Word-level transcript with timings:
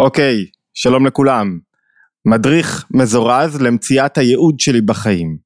אוקיי, 0.00 0.44
שלום 0.74 1.06
לכולם. 1.06 1.58
מדריך 2.28 2.84
מזורז 2.90 3.62
למציאת 3.62 4.18
הייעוד 4.18 4.60
שלי 4.60 4.80
בחיים. 4.80 5.36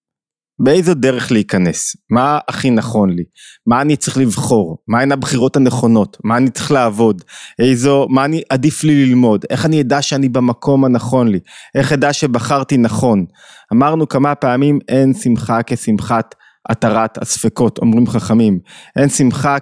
באיזו 0.64 0.94
דרך 0.94 1.32
להיכנס? 1.32 1.96
מה 2.10 2.38
הכי 2.48 2.70
נכון 2.70 3.10
לי? 3.10 3.22
מה 3.66 3.80
אני 3.80 3.96
צריך 3.96 4.16
לבחור? 4.18 4.78
מהן 4.88 5.12
הבחירות 5.12 5.56
הנכונות? 5.56 6.16
מה 6.24 6.36
אני 6.36 6.50
צריך 6.50 6.70
לעבוד? 6.70 7.22
איזו, 7.58 8.06
מה 8.10 8.24
אני 8.24 8.42
עדיף 8.48 8.84
לי 8.84 9.06
ללמוד? 9.06 9.44
איך 9.50 9.66
אני 9.66 9.80
אדע 9.80 10.02
שאני 10.02 10.28
במקום 10.28 10.84
הנכון 10.84 11.28
לי? 11.28 11.38
איך 11.74 11.92
אדע 11.92 12.12
שבחרתי 12.12 12.76
נכון? 12.76 13.24
אמרנו 13.72 14.08
כמה 14.08 14.34
פעמים 14.34 14.78
אין 14.88 15.14
שמחה 15.14 15.62
כשמחת 15.66 16.34
התרת 16.68 17.18
הספקות, 17.18 17.78
אומרים 17.78 18.06
חכמים. 18.06 18.58
אין 18.96 19.08
שמחה 19.08 19.56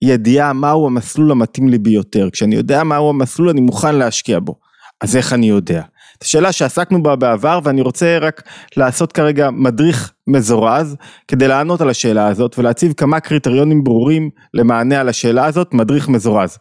כידיעה 0.00 0.52
מהו 0.52 0.86
המסלול 0.86 1.30
המתאים 1.30 1.68
לי 1.68 1.78
ביותר. 1.78 2.28
כשאני 2.32 2.54
יודע 2.54 2.84
מהו 2.84 3.10
המסלול 3.10 3.48
אני 3.48 3.60
מוכן 3.60 3.94
להשקיע 3.94 4.38
בו. 4.40 4.54
אז 5.00 5.16
איך 5.16 5.32
אני 5.32 5.48
יודע? 5.48 5.82
זו 6.22 6.30
שאלה 6.30 6.52
שעסקנו 6.52 7.02
בה 7.02 7.16
בעבר 7.16 7.60
ואני 7.64 7.80
רוצה 7.80 8.18
רק 8.18 8.42
לעשות 8.76 9.12
כרגע 9.12 9.50
מדריך 9.50 10.12
מזורז 10.26 10.96
כדי 11.28 11.48
לענות 11.48 11.80
על 11.80 11.90
השאלה 11.90 12.26
הזאת 12.26 12.58
ולהציב 12.58 12.92
כמה 12.92 13.20
קריטריונים 13.20 13.84
ברורים 13.84 14.30
למענה 14.54 15.00
על 15.00 15.08
השאלה 15.08 15.46
הזאת, 15.46 15.74
מדריך 15.74 16.08
מזורז. 16.08 16.58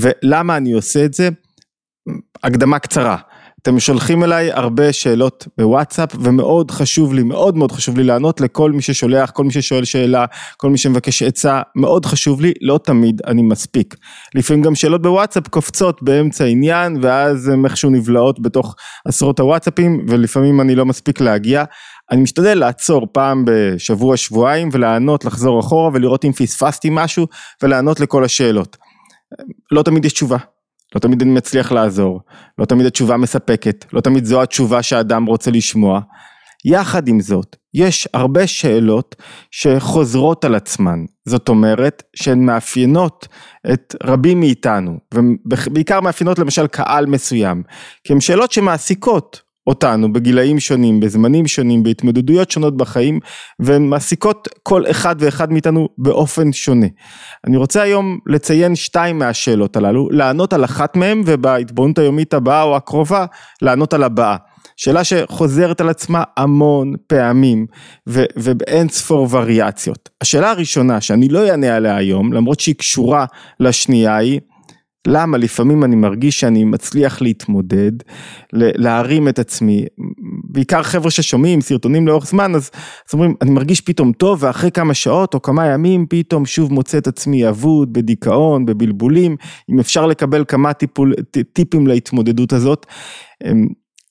ולמה 0.00 0.56
אני 0.56 0.72
עושה 0.72 1.04
את 1.04 1.14
זה? 1.14 1.28
הקדמה 2.44 2.78
קצרה. 2.78 3.16
אתם 3.62 3.80
שולחים 3.80 4.24
אליי 4.24 4.52
הרבה 4.52 4.92
שאלות 4.92 5.48
בוואטסאפ 5.58 6.10
ומאוד 6.20 6.70
חשוב 6.70 7.14
לי, 7.14 7.22
מאוד 7.22 7.56
מאוד 7.56 7.72
חשוב 7.72 7.98
לי 7.98 8.04
לענות 8.04 8.40
לכל 8.40 8.72
מי 8.72 8.82
ששולח, 8.82 9.30
כל 9.30 9.44
מי 9.44 9.52
ששואל 9.52 9.84
שאלה, 9.84 10.24
כל 10.56 10.70
מי 10.70 10.78
שמבקש 10.78 11.22
עצה, 11.22 11.62
מאוד 11.76 12.06
חשוב 12.06 12.40
לי, 12.40 12.52
לא 12.60 12.78
תמיד 12.84 13.22
אני 13.26 13.42
מספיק. 13.42 13.94
לפעמים 14.34 14.62
גם 14.62 14.74
שאלות 14.74 15.02
בוואטסאפ 15.02 15.48
קופצות 15.48 16.02
באמצע 16.02 16.44
עניין 16.44 16.98
ואז 17.02 17.48
הן 17.48 17.64
איכשהו 17.64 17.90
נבלעות 17.90 18.40
בתוך 18.40 18.74
עשרות 19.04 19.40
הוואטסאפים 19.40 20.06
ולפעמים 20.08 20.60
אני 20.60 20.74
לא 20.74 20.86
מספיק 20.86 21.20
להגיע. 21.20 21.64
אני 22.10 22.20
משתדל 22.20 22.58
לעצור 22.58 23.06
פעם 23.12 23.44
בשבוע 23.46 24.16
שבועיים 24.16 24.68
ולענות, 24.72 25.24
לחזור 25.24 25.60
אחורה 25.60 25.90
ולראות 25.94 26.24
אם 26.24 26.32
פספסתי 26.32 26.88
משהו 26.92 27.26
ולענות 27.62 28.00
לכל 28.00 28.24
השאלות. 28.24 28.76
לא 29.72 29.82
תמיד 29.82 30.04
יש 30.04 30.12
תשובה. 30.12 30.36
לא 30.94 31.00
תמיד 31.00 31.22
אני 31.22 31.30
מצליח 31.30 31.72
לעזור, 31.72 32.20
לא 32.58 32.64
תמיד 32.64 32.86
התשובה 32.86 33.16
מספקת, 33.16 33.84
לא 33.92 34.00
תמיד 34.00 34.24
זו 34.24 34.42
התשובה 34.42 34.82
שהאדם 34.82 35.26
רוצה 35.26 35.50
לשמוע. 35.50 36.00
יחד 36.64 37.08
עם 37.08 37.20
זאת, 37.20 37.56
יש 37.74 38.08
הרבה 38.14 38.46
שאלות 38.46 39.16
שחוזרות 39.50 40.44
על 40.44 40.54
עצמן, 40.54 41.04
זאת 41.28 41.48
אומרת 41.48 42.02
שהן 42.16 42.44
מאפיינות 42.44 43.28
את 43.72 43.94
רבים 44.02 44.40
מאיתנו, 44.40 44.98
ובעיקר 45.14 46.00
מאפיינות 46.00 46.38
למשל 46.38 46.66
קהל 46.66 47.06
מסוים, 47.06 47.62
כי 48.04 48.12
הן 48.12 48.20
שאלות 48.20 48.52
שמעסיקות 48.52 49.47
אותנו 49.68 50.12
בגילאים 50.12 50.60
שונים, 50.60 51.00
בזמנים 51.00 51.46
שונים, 51.46 51.82
בהתמודדויות 51.82 52.50
שונות 52.50 52.76
בחיים, 52.76 53.20
והן 53.60 53.86
מעסיקות 53.86 54.48
כל 54.62 54.90
אחד 54.90 55.16
ואחד 55.18 55.52
מאיתנו 55.52 55.88
באופן 55.98 56.52
שונה. 56.52 56.86
אני 57.46 57.56
רוצה 57.56 57.82
היום 57.82 58.18
לציין 58.26 58.76
שתיים 58.76 59.18
מהשאלות 59.18 59.76
הללו, 59.76 60.08
לענות 60.10 60.52
על 60.52 60.64
אחת 60.64 60.96
מהן 60.96 61.22
ובהתבוננות 61.26 61.98
היומית 61.98 62.34
הבאה 62.34 62.62
או 62.62 62.76
הקרובה, 62.76 63.26
לענות 63.62 63.94
על 63.94 64.02
הבאה. 64.02 64.36
שאלה 64.76 65.04
שחוזרת 65.04 65.80
על 65.80 65.88
עצמה 65.88 66.22
המון 66.36 66.94
פעמים 67.06 67.66
ובאין 68.36 68.88
ספור 68.88 69.28
וריאציות. 69.30 70.08
השאלה 70.20 70.50
הראשונה 70.50 71.00
שאני 71.00 71.28
לא 71.28 71.50
אענה 71.50 71.76
עליה 71.76 71.96
היום, 71.96 72.32
למרות 72.32 72.60
שהיא 72.60 72.74
קשורה 72.74 73.24
לשנייה 73.60 74.16
היא, 74.16 74.40
למה? 75.06 75.38
לפעמים 75.38 75.84
אני 75.84 75.96
מרגיש 75.96 76.40
שאני 76.40 76.64
מצליח 76.64 77.22
להתמודד, 77.22 77.92
להרים 78.52 79.28
את 79.28 79.38
עצמי, 79.38 79.84
בעיקר 80.50 80.82
חבר'ה 80.82 81.10
ששומעים 81.10 81.60
סרטונים 81.60 82.06
לאורך 82.06 82.26
זמן, 82.26 82.54
אז, 82.54 82.70
אז 83.08 83.12
אומרים, 83.12 83.34
אני 83.42 83.50
מרגיש 83.50 83.80
פתאום 83.80 84.12
טוב, 84.12 84.42
ואחרי 84.42 84.70
כמה 84.70 84.94
שעות 84.94 85.34
או 85.34 85.42
כמה 85.42 85.66
ימים, 85.66 86.06
פתאום 86.10 86.46
שוב 86.46 86.72
מוצא 86.72 86.98
את 86.98 87.06
עצמי 87.06 87.48
אבוד, 87.48 87.92
בדיכאון, 87.92 88.66
בבלבולים, 88.66 89.36
אם 89.70 89.80
אפשר 89.80 90.06
לקבל 90.06 90.44
כמה 90.48 90.72
טיפול, 90.72 91.14
טיפים 91.52 91.86
להתמודדות 91.86 92.52
הזאת. 92.52 92.86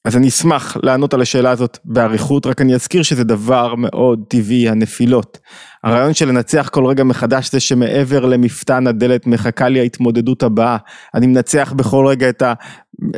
אז 0.08 0.18
אני 0.18 0.28
אשמח 0.28 0.78
לענות 0.84 1.14
על 1.14 1.22
השאלה 1.22 1.52
הזאת 1.52 1.78
באריכות, 1.86 2.46
רק 2.46 2.62
אני 2.62 2.76
אזכיר 2.76 3.04
שזה 3.04 3.24
דבר 3.24 3.76
מאוד 3.76 4.24
טבעי, 4.28 4.70
הנפילות. 4.70 5.40
הרעיון 5.84 6.14
של 6.14 6.28
לנצח 6.28 6.70
כל 6.72 6.86
רגע 6.86 7.04
מחדש 7.04 7.52
זה 7.52 7.60
שמעבר 7.60 8.26
למפתן 8.26 8.88
הדלת 8.88 9.28
מחכה 9.28 9.70
לי 9.70 9.80
ההתמודדות 9.80 10.44
הבאה. 10.44 10.78
אני 11.16 11.28
מנצח 11.28 11.74
בכל 11.76 12.08
רגע 12.08 12.30
את, 12.30 12.42
ה, 12.42 12.54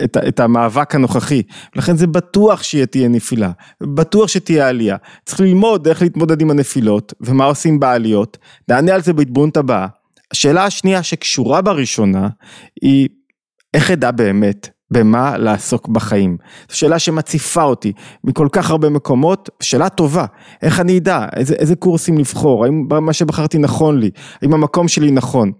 את, 0.03 0.17
ה, 0.17 0.27
את 0.27 0.39
המאבק 0.39 0.95
הנוכחי. 0.95 1.41
לכן 1.75 1.97
זה 1.97 2.07
בטוח 2.07 2.63
שתהיה 2.63 3.07
נפילה, 3.07 3.51
בטוח 3.83 4.27
שתהיה 4.27 4.67
עלייה. 4.67 4.97
צריך 5.25 5.39
ללמוד 5.39 5.87
איך 5.87 6.01
להתמודד 6.01 6.41
עם 6.41 6.51
הנפילות 6.51 7.13
ומה 7.21 7.45
עושים 7.45 7.79
בעליות. 7.79 8.37
נענה 8.69 8.93
על 8.93 9.01
זה 9.01 9.13
בהתבוננות 9.13 9.57
הבאה. 9.57 9.87
השאלה 10.31 10.65
השנייה 10.65 11.03
שקשורה 11.03 11.61
בראשונה 11.61 12.29
היא 12.81 13.09
איך 13.73 13.91
אדע 13.91 14.11
באמת 14.11 14.78
במה 14.91 15.37
לעסוק 15.37 15.87
בחיים. 15.87 16.37
זו 16.69 16.77
שאלה 16.77 16.99
שמציפה 16.99 17.63
אותי 17.63 17.93
מכל 18.23 18.47
כך 18.51 18.69
הרבה 18.69 18.89
מקומות, 18.89 19.49
שאלה 19.59 19.89
טובה, 19.89 20.25
איך 20.61 20.79
אני 20.79 20.97
אדע, 20.97 21.25
איזה, 21.35 21.55
איזה 21.55 21.75
קורסים 21.75 22.17
לבחור, 22.17 22.65
האם 22.65 22.87
מה 23.01 23.13
שבחרתי 23.13 23.57
נכון 23.57 23.99
לי, 23.99 24.09
האם 24.41 24.53
המקום 24.53 24.87
שלי 24.87 25.11
נכון. 25.11 25.51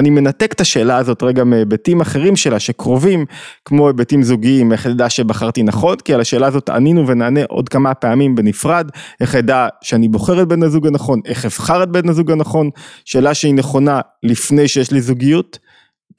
אני 0.00 0.10
מנתק 0.10 0.52
את 0.52 0.60
השאלה 0.60 0.96
הזאת 0.96 1.22
רגע 1.22 1.44
מהיבטים 1.44 2.00
אחרים 2.00 2.36
שלה 2.36 2.60
שקרובים, 2.60 3.24
כמו 3.64 3.88
היבטים 3.88 4.22
זוגיים, 4.22 4.72
איך 4.72 4.86
אדע 4.86 5.10
שבחרתי 5.10 5.62
נכון, 5.62 5.96
כי 6.04 6.14
על 6.14 6.20
השאלה 6.20 6.46
הזאת 6.46 6.68
ענינו 6.68 7.06
ונענה 7.06 7.40
עוד 7.48 7.68
כמה 7.68 7.94
פעמים 7.94 8.34
בנפרד, 8.34 8.90
איך 9.20 9.34
אדע 9.34 9.68
שאני 9.82 10.08
בוחר 10.08 10.42
את 10.42 10.48
בן 10.48 10.62
הזוג 10.62 10.86
הנכון, 10.86 11.20
איך 11.24 11.44
אבחר 11.44 11.82
את 11.82 11.88
בן 11.88 12.08
הזוג 12.08 12.30
הנכון, 12.30 12.70
שאלה 13.04 13.34
שהיא 13.34 13.54
נכונה 13.54 14.00
לפני 14.22 14.68
שיש 14.68 14.90
לי 14.90 15.00
זוגיות. 15.00 15.58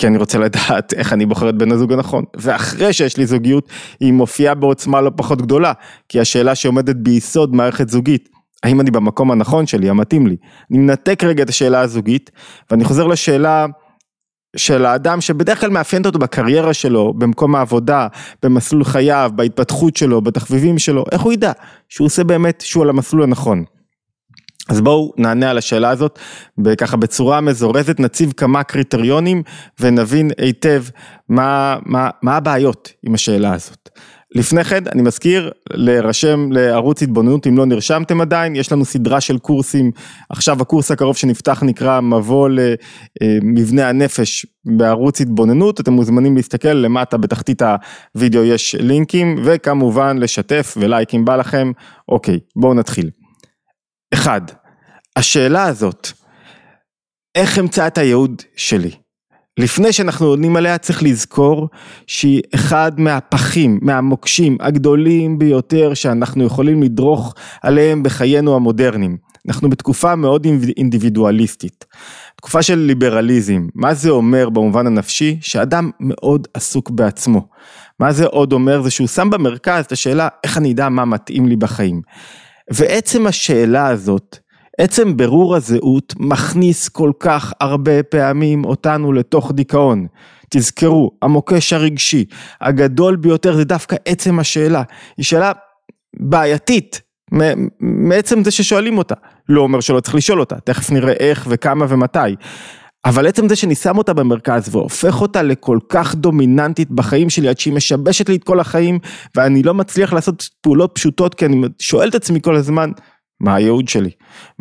כי 0.01 0.07
אני 0.07 0.17
רוצה 0.17 0.37
לדעת 0.37 0.93
איך 0.93 1.13
אני 1.13 1.25
בוחר 1.25 1.49
את 1.49 1.55
בן 1.55 1.71
הזוג 1.71 1.93
הנכון, 1.93 2.23
ואחרי 2.37 2.93
שיש 2.93 3.17
לי 3.17 3.25
זוגיות, 3.25 3.69
היא 3.99 4.13
מופיעה 4.13 4.55
בעוצמה 4.55 5.01
לא 5.01 5.11
פחות 5.15 5.41
גדולה, 5.41 5.73
כי 6.09 6.19
השאלה 6.19 6.55
שעומדת 6.55 6.95
ביסוד 6.95 7.55
מערכת 7.55 7.89
זוגית, 7.89 8.29
האם 8.63 8.81
אני 8.81 8.91
במקום 8.91 9.31
הנכון 9.31 9.67
שלי, 9.67 9.89
המתאים 9.89 10.27
לי. 10.27 10.35
אני 10.71 10.79
מנתק 10.79 11.23
רגע 11.23 11.43
את 11.43 11.49
השאלה 11.49 11.79
הזוגית, 11.79 12.31
ואני 12.71 12.83
חוזר 12.83 13.07
לשאלה 13.07 13.65
של 14.55 14.85
האדם 14.85 15.21
שבדרך 15.21 15.61
כלל 15.61 15.69
מאפיינת 15.69 16.05
אותו 16.05 16.19
בקריירה 16.19 16.73
שלו, 16.73 17.13
במקום 17.13 17.55
העבודה, 17.55 18.07
במסלול 18.43 18.83
חייו, 18.83 19.31
בהתפתחות 19.35 19.97
שלו, 19.97 20.21
בתחביבים 20.21 20.79
שלו, 20.79 21.03
איך 21.11 21.21
הוא 21.21 21.33
ידע 21.33 21.51
שהוא 21.89 22.05
עושה 22.05 22.23
באמת, 22.23 22.61
שהוא 22.61 22.83
על 22.83 22.89
המסלול 22.89 23.23
הנכון. 23.23 23.63
אז 24.69 24.81
בואו 24.81 25.13
נענה 25.17 25.49
על 25.49 25.57
השאלה 25.57 25.89
הזאת, 25.89 26.19
וככה 26.65 26.97
בצורה 26.97 27.41
מזורזת 27.41 27.99
נציב 27.99 28.31
כמה 28.37 28.63
קריטריונים 28.63 29.43
ונבין 29.79 30.31
היטב 30.37 30.83
מה, 31.29 31.77
מה, 31.85 32.09
מה 32.21 32.37
הבעיות 32.37 32.91
עם 33.03 33.13
השאלה 33.13 33.53
הזאת. 33.53 33.89
לפני 34.35 34.63
כן 34.63 34.83
אני 34.91 35.01
מזכיר 35.01 35.51
להירשם 35.71 36.51
לערוץ 36.51 37.03
התבוננות 37.03 37.47
אם 37.47 37.57
לא 37.57 37.65
נרשמתם 37.65 38.21
עדיין, 38.21 38.55
יש 38.55 38.71
לנו 38.71 38.85
סדרה 38.85 39.21
של 39.21 39.37
קורסים, 39.37 39.91
עכשיו 40.29 40.61
הקורס 40.61 40.91
הקרוב 40.91 41.17
שנפתח 41.17 41.63
נקרא 41.63 42.01
מבוא 42.01 42.49
למבנה 43.21 43.89
הנפש 43.89 44.45
בערוץ 44.65 45.21
התבוננות, 45.21 45.79
אתם 45.79 45.93
מוזמנים 45.93 46.35
להסתכל 46.35 46.73
למטה 46.73 47.17
בתחתית 47.17 47.61
הוידאו 48.15 48.43
יש 48.43 48.75
לינקים 48.79 49.35
וכמובן 49.43 50.17
לשתף 50.17 50.77
ולייק 50.79 51.15
אם 51.15 51.25
בא 51.25 51.35
לכם, 51.35 51.71
אוקיי 52.09 52.39
בואו 52.55 52.73
נתחיל. 52.73 53.09
אחד, 54.13 54.41
השאלה 55.15 55.63
הזאת, 55.63 56.07
איך 57.35 57.59
אמצא 57.59 57.87
את 57.87 57.97
הייעוד 57.97 58.41
שלי? 58.55 58.91
לפני 59.59 59.93
שאנחנו 59.93 60.25
עונים 60.25 60.55
עליה 60.55 60.77
צריך 60.77 61.03
לזכור 61.03 61.69
שהיא 62.07 62.41
אחד 62.55 62.91
מהפחים, 62.99 63.79
מהמוקשים 63.81 64.57
הגדולים 64.59 65.39
ביותר 65.39 65.93
שאנחנו 65.93 66.43
יכולים 66.43 66.83
לדרוך 66.83 67.35
עליהם 67.61 68.03
בחיינו 68.03 68.55
המודרניים. 68.55 69.17
אנחנו 69.47 69.69
בתקופה 69.69 70.15
מאוד 70.15 70.47
אינדיבידואליסטית, 70.77 71.85
תקופה 72.35 72.61
של 72.63 72.75
ליברליזם. 72.75 73.67
מה 73.75 73.93
זה 73.93 74.09
אומר 74.09 74.49
במובן 74.49 74.87
הנפשי? 74.87 75.37
שאדם 75.41 75.91
מאוד 75.99 76.47
עסוק 76.53 76.89
בעצמו. 76.89 77.47
מה 77.99 78.11
זה 78.11 78.25
עוד 78.25 78.53
אומר? 78.53 78.81
זה 78.81 78.91
שהוא 78.91 79.07
שם 79.07 79.29
במרכז 79.29 79.85
את 79.85 79.91
השאלה 79.91 80.27
איך 80.43 80.57
אני 80.57 80.71
אדע 80.71 80.89
מה 80.89 81.05
מתאים 81.05 81.47
לי 81.47 81.55
בחיים. 81.55 82.01
ועצם 82.71 83.27
השאלה 83.27 83.87
הזאת, 83.87 84.37
עצם 84.77 85.17
ברור 85.17 85.55
הזהות 85.55 86.13
מכניס 86.19 86.89
כל 86.89 87.11
כך 87.19 87.53
הרבה 87.59 88.03
פעמים 88.03 88.65
אותנו 88.65 89.13
לתוך 89.13 89.51
דיכאון. 89.51 90.07
תזכרו, 90.49 91.11
המוקש 91.21 91.73
הרגשי 91.73 92.25
הגדול 92.61 93.15
ביותר 93.15 93.55
זה 93.55 93.63
דווקא 93.63 93.95
עצם 94.05 94.39
השאלה. 94.39 94.83
היא 95.17 95.25
שאלה 95.25 95.51
בעייתית, 96.19 97.01
מעצם 97.79 98.43
זה 98.43 98.51
ששואלים 98.51 98.97
אותה. 98.97 99.15
לא 99.49 99.61
אומר 99.61 99.79
שלא 99.79 99.99
צריך 99.99 100.15
לשאול 100.15 100.39
אותה, 100.39 100.59
תכף 100.59 100.91
נראה 100.91 101.13
איך 101.13 101.47
וכמה 101.49 101.85
ומתי. 101.89 102.19
אבל 103.05 103.27
עצם 103.27 103.49
זה 103.49 103.55
שאני 103.55 103.75
שם 103.75 103.97
אותה 103.97 104.13
במרכז 104.13 104.75
והופך 104.75 105.21
אותה 105.21 105.41
לכל 105.41 105.79
כך 105.89 106.15
דומיננטית 106.15 106.91
בחיים 106.91 107.29
שלי 107.29 107.47
עד 107.49 107.59
שהיא 107.59 107.73
משבשת 107.73 108.29
לי 108.29 108.35
את 108.35 108.43
כל 108.43 108.59
החיים 108.59 108.99
ואני 109.35 109.63
לא 109.63 109.73
מצליח 109.73 110.13
לעשות 110.13 110.49
פעולות 110.61 110.91
פשוטות 110.95 111.35
כי 111.35 111.45
אני 111.45 111.61
שואל 111.79 112.09
את 112.09 112.15
עצמי 112.15 112.41
כל 112.41 112.55
הזמן 112.55 112.91
מה 113.41 113.55
הייעוד 113.55 113.87
שלי, 113.87 114.09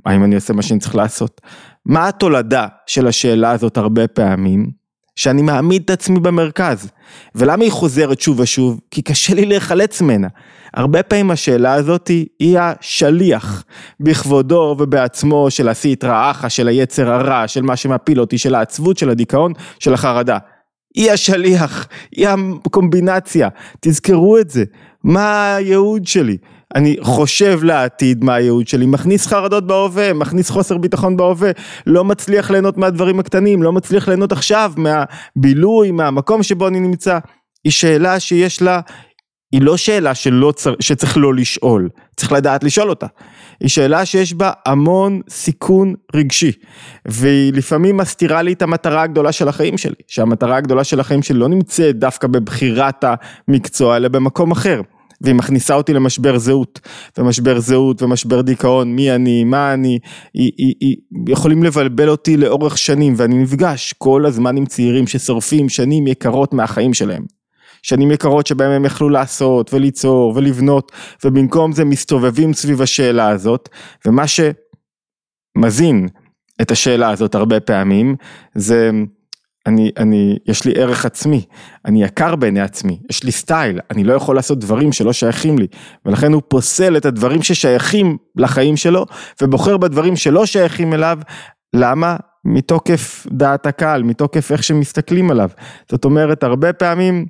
האם 0.07 0.25
אני 0.25 0.35
עושה 0.35 0.53
מה 0.53 0.63
שאני 0.63 0.81
צריך 0.81 0.95
לעשות, 0.95 1.41
מה 1.87 2.09
התולדה 2.09 2.67
של 2.87 3.07
השאלה 3.07 3.51
הזאת 3.51 3.77
הרבה 3.77 4.09
פעמים, 4.09 4.71
שאני 5.17 5.43
מעמיד 5.43 5.83
את 5.85 5.91
עצמי 5.91 6.21
במרכז. 6.21 6.91
ולמה 7.35 7.65
היא 7.65 7.73
חוזרת 7.73 8.21
שוב 8.21 8.41
ושוב? 8.41 8.81
כי 8.91 9.03
קשה 9.03 9.35
לי 9.35 9.47
להיחלץ 9.47 10.01
ממנה. 10.03 10.29
הרבה 10.75 11.03
פעמים 11.03 11.31
השאלה 11.31 11.73
הזאת 11.73 12.09
היא, 12.39 12.59
השליח 12.59 13.65
בכבודו 14.01 14.77
ובעצמו 14.79 15.51
של 15.51 15.69
הסית 15.69 16.05
רעך, 16.05 16.51
של 16.51 16.69
היצר 16.69 17.13
הרע, 17.13 17.49
של 17.49 17.63
מה 17.63 17.77
שמפיל 17.77 18.21
אותי, 18.21 18.39
של 18.39 18.55
העצבות, 18.55 18.99
של 18.99 19.11
הדיכאון, 19.11 19.53
של 19.79 19.95
החרדה. 19.95 20.39
היא 20.95 21.11
השליח, 21.11 21.89
היא 22.13 22.29
הקומבינציה, 22.67 23.49
תזכרו 23.81 24.39
את 24.39 24.51
זה. 24.51 24.65
מה 25.05 25.55
הייעוד 25.55 26.07
שלי? 26.07 26.37
אני 26.75 26.97
חושב 27.01 27.61
לעתיד 27.63 28.25
מה 28.25 28.35
הייעוד 28.35 28.69
שלי, 28.69 28.87
מכניס 28.87 29.27
חרדות 29.27 29.67
בהווה, 29.67 30.13
מכניס 30.13 30.51
חוסר 30.51 30.79
ביטחון 30.79 31.17
בהווה, 31.17 31.51
לא 31.87 32.05
מצליח 32.05 32.51
ליהנות 32.51 32.79
מהדברים 32.79 33.21
הקטנים, 33.21 33.63
לא 33.63 33.73
מצליח 33.73 34.09
ליהנות 34.09 34.33
עכשיו 34.33 34.73
מהבילוי, 34.77 35.91
מהמקום 35.91 36.43
שבו 36.43 36.69
אני 36.69 36.81
נמצא. 36.81 37.19
היא 37.65 37.73
שאלה 37.73 38.21
שיש 38.21 38.63
לה, 38.63 38.81
היא 39.53 39.63
לא 39.63 39.77
שאלה 39.77 40.15
שלא 40.15 40.53
צר, 40.57 40.75
שצריך 40.81 41.17
לא 41.17 41.35
לשאול, 41.35 41.89
צריך 42.17 42.33
לדעת 42.33 42.65
לשאול 42.65 42.91
אותה. 42.91 43.07
היא 43.61 43.69
שאלה 43.69 44.05
שיש 44.05 44.35
בה 44.35 44.53
המון 44.67 45.21
סיכון 45.29 45.95
רגשי, 46.15 46.53
והיא 47.09 47.53
לפעמים 47.53 47.97
מסתירה 47.97 48.43
לי 48.43 48.53
את 48.53 48.63
המטרה 48.63 49.03
הגדולה 49.03 49.33
של 49.33 49.49
החיים 49.49 49.79
שלי, 49.79 49.95
שהמטרה 50.09 50.57
הגדולה 50.57 50.85
של 50.85 51.01
החיים 51.01 51.23
שלי 51.23 51.39
לא 51.39 51.49
נמצאת 51.49 51.99
דווקא 51.99 52.29
בבחירת 52.29 53.05
המקצוע, 53.49 53.97
אלא 53.97 54.09
במקום 54.09 54.51
אחר. 54.51 54.81
והיא 55.21 55.35
מכניסה 55.35 55.75
אותי 55.75 55.93
למשבר 55.93 56.39
זהות, 56.39 56.81
ומשבר 57.19 57.61
זהות 57.61 58.03
ומשבר 58.03 58.41
דיכאון, 58.41 58.97
מי 58.97 59.13
אני, 59.13 59.45
מה 59.45 59.75
אני, 59.75 59.99
היא, 60.35 60.53
היא, 60.59 60.75
היא, 60.81 60.97
יכולים 61.29 61.63
לבלבל 61.63 62.09
אותי 62.09 62.37
לאורך 62.37 62.79
שנים, 62.79 63.15
ואני 63.17 63.43
נפגש 63.43 63.93
כל 63.99 64.27
הזמן 64.27 64.57
עם 64.57 64.67
צעירים 64.67 65.07
ששורפים 65.07 65.69
שנים 65.69 66.07
יקרות 66.07 66.55
מהחיים 66.55 66.95
שלהם. 66.95 67.23
שנים 67.83 68.11
יקרות 68.11 68.47
שבהם 68.47 68.71
הם 68.71 68.85
יכלו 68.85 69.09
לעשות 69.09 69.75
וליצור 69.75 70.33
ולבנות, 70.37 70.93
ובמקום 71.25 71.73
זה 71.73 71.85
מסתובבים 71.85 72.53
סביב 72.53 72.83
השאלה 72.83 73.29
הזאת, 73.29 73.69
ומה 74.07 74.25
שמזין 74.27 76.09
את 76.63 76.71
השאלה 76.71 77.11
הזאת 77.11 77.35
הרבה 77.35 77.61
פעמים, 77.61 78.17
זה 78.55 78.91
אני, 79.67 79.91
אני, 79.97 80.39
יש 80.47 80.65
לי 80.65 80.73
ערך 80.77 81.07
עצמי, 81.07 81.45
אני 81.85 82.05
יקר 82.05 82.37
בעיני 82.37 82.61
עצמי, 82.61 83.01
יש 83.11 83.25
לי 83.25 83.33
סטייל, 83.33 83.81
אני 83.91 84.05
לא 84.05 84.13
יכול 84.13 84.37
לעשות 84.37 84.59
דברים 84.59 84.93
שלא 84.93 85.13
שייכים 85.13 85.59
לי, 85.59 85.67
ולכן 86.07 86.33
הוא 86.33 86.43
פוסל 86.49 86.97
את 86.97 87.05
הדברים 87.05 87.43
ששייכים 87.43 88.17
לחיים 88.37 88.77
שלו, 88.77 89.07
ובוחר 89.43 89.77
בדברים 89.77 90.17
שלא 90.17 90.47
שייכים 90.47 90.95
אליו, 90.95 91.19
למה? 91.75 92.17
מתוקף 92.45 93.27
דעת 93.33 93.67
הקהל, 93.67 94.03
מתוקף 94.03 94.53
איך 94.53 94.63
שמסתכלים 94.63 95.31
עליו. 95.31 95.51
זאת 95.91 96.05
אומרת, 96.05 96.43
הרבה 96.43 96.73
פעמים 96.73 97.27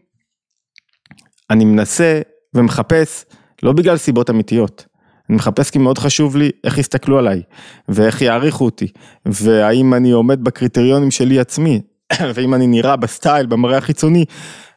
אני 1.51 1.65
מנסה 1.65 2.21
ומחפש, 2.55 3.25
לא 3.63 3.73
בגלל 3.73 3.97
סיבות 3.97 4.31
אמיתיות, 4.31 4.87
אני 5.29 5.37
מחפש 5.37 5.71
כי 5.71 5.79
מאוד 5.79 5.99
חשוב 5.99 6.37
לי 6.37 6.51
איך 6.65 6.79
יסתכלו 6.79 7.19
עליי, 7.19 7.43
ואיך 7.89 8.23
יעריכו 8.23 8.65
אותי, 8.65 8.87
והאם 9.27 9.95
אני 9.95 10.11
עומד 10.11 10.45
בקריטריונים 10.45 11.11
שלי 11.11 11.41
עצמי, 11.41 11.81
ואם 12.35 12.55
אני 12.55 12.67
נראה 12.67 12.97
בסטייל, 12.97 13.47
במראה 13.47 13.79
החיצוני, 13.79 14.25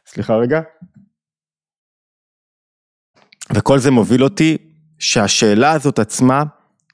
סליחה 0.06 0.36
רגע. 0.36 0.60
וכל 3.54 3.78
זה 3.78 3.90
מוביל 3.90 4.24
אותי 4.24 4.56
שהשאלה 4.98 5.72
הזאת 5.72 5.98
עצמה 5.98 6.42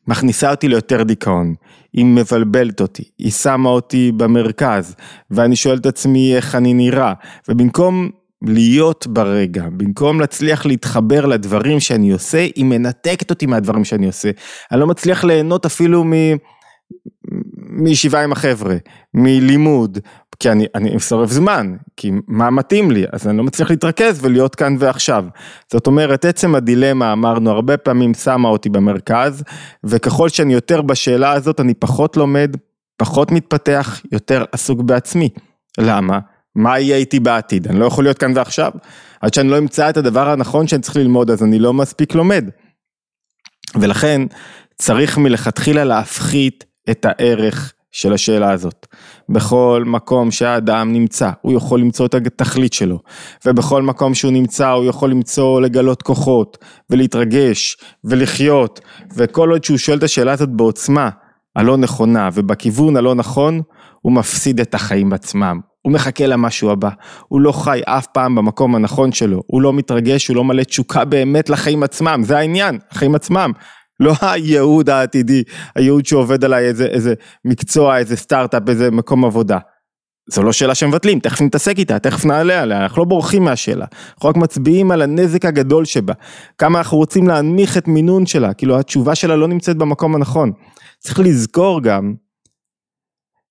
מכניסה 0.07 0.51
אותי 0.51 0.69
ליותר 0.69 1.03
דיכאון, 1.03 1.55
היא 1.93 2.05
מבלבלת 2.05 2.81
אותי, 2.81 3.03
היא 3.19 3.33
שמה 3.33 3.69
אותי 3.69 4.13
במרכז, 4.13 4.97
ואני 5.31 5.57
שואל 5.57 5.79
את 5.79 5.87
עצמי 5.87 6.37
איך 6.37 6.55
אני 6.55 6.75
נראה, 6.75 7.13
ובמקום 7.49 8.11
להיות 8.43 9.07
ברגע, 9.07 9.65
במקום 9.77 10.21
להצליח 10.21 10.67
להתחבר 10.67 11.27
לדברים 11.27 11.81
שאני 11.81 12.11
עושה, 12.11 12.39
היא 12.39 12.65
מנתקת 12.65 13.31
אותי 13.31 13.47
מהדברים 13.47 13.85
שאני 13.85 14.07
עושה. 14.07 14.31
אני 14.73 14.81
לא 14.81 14.87
מצליח 14.87 15.25
ליהנות 15.25 15.67
אפילו. 15.67 16.05
מישיבה 17.71 18.25
עם 18.25 18.33
החבר'ה, 18.33 18.77
מלימוד, 19.15 19.99
כי 20.41 20.51
אני, 20.51 20.67
אני 20.75 21.01
שורף 21.01 21.31
זמן, 21.31 21.77
כי 21.97 22.11
מה 22.29 22.51
מתאים 22.51 22.91
לי, 22.91 23.05
אז 23.13 23.29
אני 23.29 23.39
לא 23.39 23.45
מצליח 23.45 23.71
להתרכז 23.71 24.25
ולהיות 24.25 24.55
כאן 24.55 24.77
ועכשיו. 24.79 25.25
זאת 25.73 25.87
אומרת, 25.87 26.25
עצם 26.25 26.55
הדילמה, 26.55 27.13
אמרנו, 27.13 27.51
הרבה 27.51 27.77
פעמים 27.77 28.15
שמה 28.15 28.49
אותי 28.49 28.69
במרכז, 28.69 29.43
וככל 29.85 30.29
שאני 30.29 30.53
יותר 30.53 30.83
בשאלה 30.83 31.33
הזאת, 31.33 31.61
אני 31.61 31.75
פחות 31.75 32.17
לומד, 32.17 32.57
פחות 32.97 33.31
מתפתח, 33.31 34.01
יותר 34.13 34.45
עסוק 34.53 34.81
בעצמי. 34.81 35.29
למה? 35.79 36.19
מה 36.55 36.79
יהיה 36.79 36.97
איתי 36.97 37.21
בעתיד? 37.21 37.69
אני 37.69 37.79
לא 37.79 37.85
יכול 37.85 38.05
להיות 38.05 38.19
כאן 38.19 38.33
ועכשיו. 38.37 38.71
עד 39.21 39.35
שאני 39.35 39.49
לא 39.49 39.59
אמצא 39.59 39.91
את 39.91 39.97
הדבר 39.97 40.31
הנכון 40.31 40.67
שאני 40.67 40.83
צריך 40.83 40.97
ללמוד, 40.97 41.31
אז 41.31 41.43
אני 41.43 41.59
לא 41.59 41.73
מספיק 41.73 42.15
לומד. 42.15 42.51
ולכן, 43.75 44.23
צריך 44.77 45.19
מלכתחילה 45.19 45.85
להפחית 45.85 46.65
את 46.91 47.05
הערך 47.09 47.73
של 47.91 48.13
השאלה 48.13 48.53
הזאת. 48.53 48.87
בכל 49.31 49.83
מקום 49.87 50.31
שהאדם 50.31 50.93
נמצא, 50.93 51.31
הוא 51.41 51.53
יכול 51.53 51.81
למצוא 51.81 52.07
את 52.07 52.15
התכלית 52.15 52.73
שלו, 52.73 52.99
ובכל 53.47 53.83
מקום 53.83 54.15
שהוא 54.15 54.33
נמצא 54.33 54.69
הוא 54.69 54.85
יכול 54.85 55.11
למצוא 55.11 55.61
לגלות 55.61 56.03
כוחות, 56.03 56.59
ולהתרגש, 56.91 57.77
ולחיות, 58.05 58.81
וכל 59.17 59.51
עוד 59.51 59.65
שהוא 59.65 59.79
שואל 59.79 59.99
את 59.99 60.03
השאלה 60.03 60.33
הזאת 60.33 60.49
בעוצמה 60.49 61.09
הלא 61.57 61.77
נכונה 61.77 62.29
ובכיוון 62.35 62.97
הלא 62.97 63.15
נכון, 63.15 63.61
הוא 64.03 64.13
מפסיד 64.13 64.61
את 64.61 64.75
החיים 64.75 65.13
עצמם. 65.13 65.61
הוא 65.83 65.93
מחכה 65.93 66.27
למשהו 66.27 66.71
הבא, 66.71 66.91
הוא 67.29 67.41
לא 67.41 67.53
חי 67.53 67.81
אף 67.87 68.07
פעם 68.07 68.35
במקום 68.35 68.75
הנכון 68.75 69.13
שלו, 69.13 69.43
הוא 69.47 69.63
לא 69.63 69.73
מתרגש, 69.73 70.29
הוא 70.29 70.37
לא 70.37 70.45
מלא 70.45 70.63
תשוקה 70.63 71.05
באמת 71.05 71.51
לחיים 71.51 71.83
עצמם, 71.83 72.21
זה 72.25 72.39
העניין, 72.39 72.79
החיים 72.91 73.15
עצמם. 73.15 73.53
לא 74.01 74.13
הייעוד 74.21 74.91
העתידי, 74.91 75.43
הייעוד 75.77 76.07
שעובד 76.07 76.45
עליי 76.45 76.65
איזה, 76.65 76.87
איזה 76.87 77.15
מקצוע, 77.45 77.99
איזה 77.99 78.17
סטארט-אפ, 78.17 78.69
איזה 78.69 78.91
מקום 78.91 79.25
עבודה. 79.25 79.59
זו 80.31 80.43
לא 80.43 80.53
שאלה 80.53 80.75
שמבטלים, 80.75 81.21
תכף 81.21 81.41
נתעסק 81.41 81.79
איתה, 81.79 81.99
תכף 81.99 82.25
נעלה 82.25 82.63
עליה, 82.63 82.83
אנחנו 82.83 83.03
לא 83.03 83.09
בורחים 83.09 83.45
מהשאלה, 83.45 83.85
אנחנו 84.15 84.29
רק 84.29 84.37
מצביעים 84.37 84.91
על 84.91 85.03
הנזק 85.03 85.45
הגדול 85.45 85.85
שבה, 85.85 86.15
כמה 86.59 86.79
אנחנו 86.79 86.97
רוצים 86.97 87.29
להנמיך 87.29 87.79
את 87.79 87.89
מינון 87.89 88.27
שלה, 88.27 88.55
כאילו 88.55 88.79
התשובה 88.79 89.15
שלה 89.15 89.37
לא 89.37 89.49
נמצאת 89.49 89.77
במקום 89.77 90.15
הנכון. 90.15 90.53
צריך 90.99 91.21
לזכור 91.21 91.83
גם, 91.83 92.15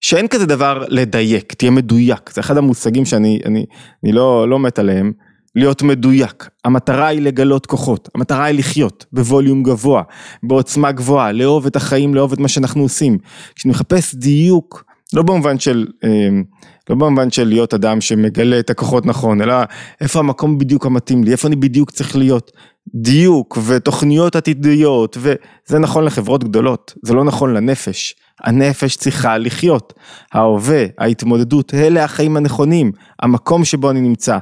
שאין 0.01 0.27
כזה 0.27 0.46
דבר 0.46 0.86
לדייק, 0.88 1.53
תהיה 1.53 1.72
מדויק, 1.72 2.29
זה 2.34 2.41
אחד 2.41 2.58
המושגים 2.58 3.06
שאני 3.06 3.39
אני, 3.46 3.65
אני 4.03 4.12
לא, 4.12 4.50
לא 4.50 4.60
מת 4.60 4.79
עליהם. 4.79 5.12
להיות 5.56 5.82
מדויק, 5.82 6.50
המטרה 6.65 7.08
היא 7.08 7.22
לגלות 7.22 7.65
כוחות, 7.65 8.10
המטרה 8.15 8.46
היא 8.46 8.60
לחיות 8.60 9.06
בווליום 9.13 9.63
גבוה, 9.63 10.03
בעוצמה 10.44 10.91
גבוהה, 10.91 11.32
לאהוב 11.32 11.65
את 11.65 11.75
החיים, 11.75 12.15
לאהוב 12.15 12.34
את 12.34 12.39
מה 12.39 12.48
שאנחנו 12.48 12.82
עושים. 12.82 13.18
כשאני 13.56 13.72
מחפש 13.72 14.15
דיוק, 14.15 14.84
לא 15.13 15.22
במובן 15.22 15.60
של, 15.60 15.88
אמ, 16.03 16.44
לא 16.89 16.96
במובן 16.96 17.32
של 17.32 17.48
להיות 17.48 17.74
אדם 17.74 18.01
שמגלה 18.01 18.60
את 18.60 18.70
הכוחות 18.70 19.06
נכון, 19.06 19.41
אלא 19.41 19.56
איפה 20.01 20.20
המקום 20.20 20.58
בדיוק 20.58 20.86
המתאים 20.86 21.24
לי, 21.24 21.32
איפה 21.32 21.48
אני 21.48 21.56
בדיוק 21.56 21.91
צריך 21.91 22.15
להיות. 22.15 22.51
דיוק 22.96 23.58
ותוכניות 23.65 24.36
עתידיות, 24.36 25.18
וזה 25.20 25.79
נכון 25.79 26.03
לחברות 26.03 26.44
גדולות, 26.44 26.94
זה 27.03 27.13
לא 27.13 27.24
נכון 27.24 27.53
לנפש. 27.53 28.15
הנפש 28.44 28.96
צריכה 28.96 29.38
לחיות, 29.38 29.94
ההווה, 30.34 30.86
ההתמודדות, 30.98 31.74
אלה 31.74 32.03
החיים 32.03 32.38
הנכונים, 32.38 32.91
המקום 33.22 33.65
שבו 33.65 33.89
אני 33.89 34.01
נמצא. 34.01 34.38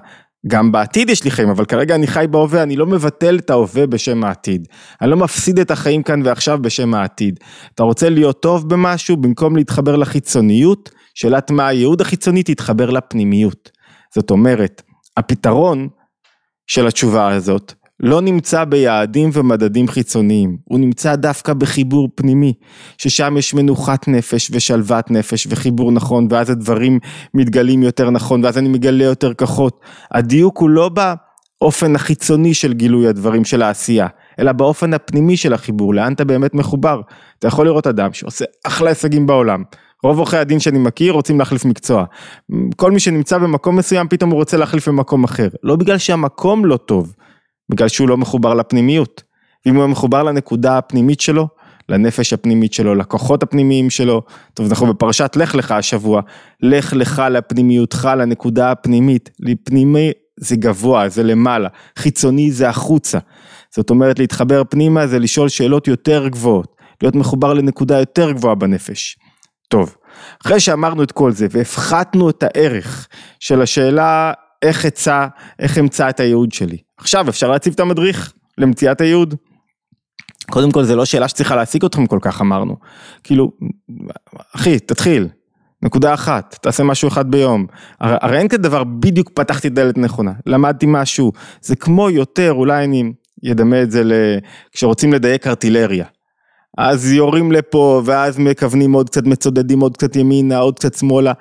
גם 0.48 0.72
בעתיד 0.72 1.10
יש 1.10 1.24
לי 1.24 1.32
חיים, 1.32 1.50
אבל 1.50 1.66
כרגע 1.66 1.96
אני 1.96 2.08
חי 2.08 2.26
בהווה, 2.32 2.64
אני 2.64 2.76
לא 2.76 2.86
מבטל 2.86 3.38
את 3.38 3.50
ההווה 3.50 3.88
בשם 3.88 4.24
העתיד. 4.24 4.68
אני 5.02 5.10
לא 5.10 5.18
מפסיד 5.18 5.60
את 5.60 5.72
החיים 5.72 6.04
כאן 6.04 6.22
ועכשיו 6.26 6.62
בשם 6.62 6.94
העתיד. 6.94 7.40
אתה 7.76 7.84
רוצה 7.84 8.10
להיות 8.10 8.42
טוב 8.42 8.70
במשהו, 8.70 9.18
במקום 9.18 9.56
להתחבר 9.56 9.96
לחיצוניות, 9.96 10.90
שאלת 11.16 11.52
מה 11.52 11.68
הייעוד 11.68 12.02
החיצוני, 12.02 12.44
תתחבר 12.44 12.90
לפנימיות. 12.90 13.72
זאת 14.16 14.32
אומרת, 14.32 14.82
הפתרון 15.18 15.88
של 16.68 16.88
התשובה 16.88 17.28
הזאת 17.28 17.74
לא 18.00 18.22
נמצא 18.22 18.64
ביעדים 18.64 19.30
ומדדים 19.34 19.88
חיצוניים, 19.88 20.58
הוא 20.64 20.80
נמצא 20.80 21.16
דווקא 21.16 21.54
בחיבור 21.54 22.10
פנימי, 22.16 22.54
ששם 22.98 23.38
יש 23.38 23.54
מנוחת 23.54 24.08
נפש 24.08 24.52
ושלוות 24.54 25.12
נפש 25.12 25.48
וחיבור 25.50 25.92
נכון, 25.92 26.28
ואז 26.30 26.50
הדברים 26.50 27.00
מתגלים 27.34 27.84
יותר 27.84 28.10
נכון, 28.10 28.44
ואז 28.44 28.58
אני 28.58 28.70
מגלה 28.70 29.04
יותר 29.04 29.34
כוחות. 29.34 29.80
הדיוק 30.12 30.58
הוא 30.58 30.70
לא 30.70 30.90
באופן 30.90 31.96
החיצוני 31.96 32.54
של 32.54 32.74
גילוי 32.74 33.08
הדברים 33.08 33.46
של 33.46 33.62
העשייה, 33.62 34.08
אלא 34.40 34.52
באופן 34.52 34.94
הפנימי 34.94 35.38
של 35.38 35.54
החיבור, 35.54 35.94
לאן 35.94 36.14
אתה 36.14 36.26
באמת 36.26 36.54
מחובר. 36.54 37.02
אתה 37.40 37.48
יכול 37.48 37.66
לראות 37.66 37.88
אדם 37.88 38.14
שעושה 38.14 38.46
אחלה 38.64 38.90
הישגים 38.90 39.28
בעולם, 39.28 39.64
רוב 40.04 40.18
עורכי 40.18 40.38
הדין 40.38 40.60
שאני 40.60 40.80
מכיר 40.80 41.14
רוצים 41.14 41.40
להחליף 41.40 41.66
מקצוע. 41.66 42.06
כל 42.76 42.92
מי 42.92 43.00
שנמצא 43.00 43.38
במקום 43.38 43.76
מסוים 43.76 44.08
פתאום 44.08 44.30
הוא 44.30 44.40
רוצה 44.40 44.58
להחליף 44.58 44.88
במקום 44.88 45.24
אחר. 45.24 45.48
לא 45.64 45.76
בגלל 45.76 45.98
שהמקום 45.98 46.66
לא 46.66 46.78
טוב, 46.78 47.14
בגלל 47.70 47.88
שהוא 47.88 48.10
לא 48.10 48.18
מחובר 48.18 48.54
לפנימיות. 48.54 49.24
ואם 49.66 49.76
הוא 49.76 49.88
מחובר 49.88 50.24
לנקודה 50.24 50.78
הפנימית 50.78 51.20
שלו, 51.20 51.48
לנפש 51.90 52.34
הפנימית 52.34 52.74
שלו, 52.74 52.96
לכוחות 52.96 53.44
הפנימיים 53.44 53.90
שלו, 53.90 54.22
טוב 54.54 54.68
אנחנו 54.70 54.88
בפרשת 54.88 55.36
לך 55.36 55.56
לך 55.56 55.72
השבוע, 55.72 56.22
לך 56.62 56.94
לך 56.94 57.24
לפנימיותך, 57.32 58.10
לנקודה 58.18 58.72
הפנימית, 58.72 59.30
לפנימי 59.40 60.12
זה 60.38 60.56
גבוה, 60.56 61.10
זה 61.10 61.24
למעלה, 61.24 61.70
חיצוני 61.98 62.52
זה 62.52 62.70
החוצה. 62.70 63.18
זאת 63.76 63.90
אומרת 63.90 64.20
להתחבר 64.20 64.64
פנימה 64.70 65.08
זה 65.08 65.20
לשאול 65.20 65.50
שאלות 65.50 65.88
יותר 65.88 66.28
גבוהות, 66.28 66.76
להיות 67.02 67.16
מחובר 67.16 67.54
לנקודה 67.54 68.00
יותר 68.00 68.32
גבוהה 68.32 68.56
בנפש. 68.56 69.18
טוב, 69.68 69.96
אחרי 70.44 70.60
שאמרנו 70.60 71.04
את 71.04 71.12
כל 71.12 71.32
זה 71.32 71.48
והפחתנו 71.52 72.30
את 72.30 72.44
הערך 72.44 73.08
של 73.40 73.62
השאלה 73.62 74.34
איך 74.62 74.86
אצא, 74.86 75.28
איך 75.60 75.78
אמצא 75.78 76.10
את 76.10 76.20
הייעוד 76.20 76.52
שלי. 76.52 76.78
עכשיו 76.98 77.30
אפשר 77.30 77.52
להציב 77.52 77.74
את 77.74 77.80
המדריך 77.80 78.34
למציאת 78.58 79.02
הייעוד. 79.02 79.36
קודם 80.52 80.72
כל 80.72 80.84
זה 80.84 80.96
לא 80.96 81.06
שאלה 81.06 81.28
שצריכה 81.28 81.56
להעסיק 81.56 81.86
אתכם 81.86 82.06
כל 82.06 82.20
כך 82.22 82.42
אמרנו. 82.42 82.76
כאילו, 83.24 83.52
אחי, 84.56 84.80
תתחיל. 84.80 85.28
נקודה 85.82 86.14
אחת, 86.14 86.58
תעשה 86.62 86.84
משהו 86.84 87.08
אחד 87.08 87.32
ביום. 87.32 87.66
הרי, 88.00 88.16
הרי 88.22 88.38
אין 88.38 88.48
כזה 88.48 88.58
דבר, 88.58 88.84
בדיוק 88.84 89.30
פתחתי 89.34 89.70
דלת 89.70 89.98
נכונה, 89.98 90.32
למדתי 90.46 90.86
משהו. 90.90 91.32
זה 91.62 91.76
כמו 91.76 92.10
יותר, 92.10 92.54
אולי 92.54 92.84
אני 92.84 93.14
אדמה 93.52 93.82
את 93.82 93.92
זה 93.92 94.04
ל... 94.04 94.14
כשרוצים 94.72 95.14
לדייק 95.14 95.48
ארטילריה. 95.48 96.06
אז 96.78 97.12
יורים 97.12 97.52
לפה, 97.52 98.02
ואז 98.06 98.40
מכוונים 98.40 98.94
עוד 98.94 99.10
קצת, 99.10 99.26
מצודדים 99.26 99.80
עוד 99.80 99.98
קצת 99.98 100.16
ימינה, 100.16 100.58
עוד 100.58 100.80
קצת 100.80 100.94
שמאלה. 100.94 101.34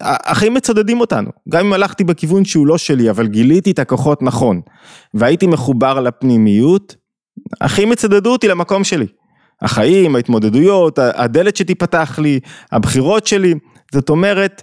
החיים 0.00 0.54
מצודדים 0.54 1.00
אותנו. 1.00 1.30
גם 1.48 1.66
אם 1.66 1.72
הלכתי 1.72 2.04
בכיוון 2.04 2.44
שהוא 2.44 2.66
לא 2.66 2.78
שלי, 2.78 3.10
אבל 3.10 3.26
גיליתי 3.26 3.70
את 3.70 3.78
הכוחות 3.78 4.22
נכון, 4.22 4.60
והייתי 5.14 5.46
מחובר 5.46 6.00
לפנימיות, 6.00 6.96
החיים 7.60 7.92
יצדדו 7.92 8.32
אותי 8.32 8.48
למקום 8.48 8.84
שלי. 8.84 9.06
החיים, 9.62 10.16
ההתמודדויות, 10.16 10.98
הדלת 10.98 11.56
שתיפתח 11.56 12.18
לי, 12.22 12.40
הבחירות 12.72 13.26
שלי, 13.26 13.54
זאת 13.92 14.08
אומרת, 14.08 14.62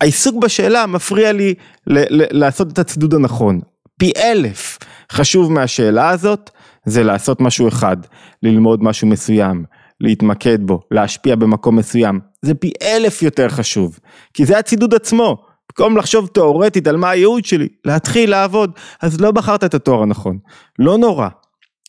העיסוק 0.00 0.42
בשאלה 0.42 0.86
מפריע 0.86 1.32
לי 1.32 1.54
לעשות 1.86 2.72
את 2.72 2.78
הצידוד 2.78 3.14
הנכון. 3.14 3.60
פי 3.98 4.12
אלף 4.16 4.78
חשוב 5.12 5.52
מהשאלה 5.52 6.08
הזאת, 6.10 6.50
זה 6.86 7.02
לעשות 7.02 7.40
משהו 7.40 7.68
אחד, 7.68 7.96
ללמוד 8.42 8.82
משהו 8.82 9.08
מסוים, 9.08 9.64
להתמקד 10.00 10.58
בו, 10.62 10.80
להשפיע 10.90 11.36
במקום 11.36 11.76
מסוים. 11.76 12.20
זה 12.42 12.54
פי 12.54 12.72
אלף 12.82 13.22
יותר 13.22 13.48
חשוב, 13.48 13.98
כי 14.34 14.46
זה 14.46 14.58
הצידוד 14.58 14.94
עצמו. 14.94 15.36
במקום 15.70 15.96
לחשוב 15.96 16.26
תאורטית 16.26 16.86
על 16.86 16.96
מה 16.96 17.10
הייעוד 17.10 17.44
שלי, 17.44 17.68
להתחיל 17.84 18.30
לעבוד, 18.30 18.70
אז 19.02 19.20
לא 19.20 19.30
בחרת 19.30 19.64
את 19.64 19.74
התואר 19.74 20.02
הנכון. 20.02 20.38
לא 20.78 20.98
נורא. 20.98 21.28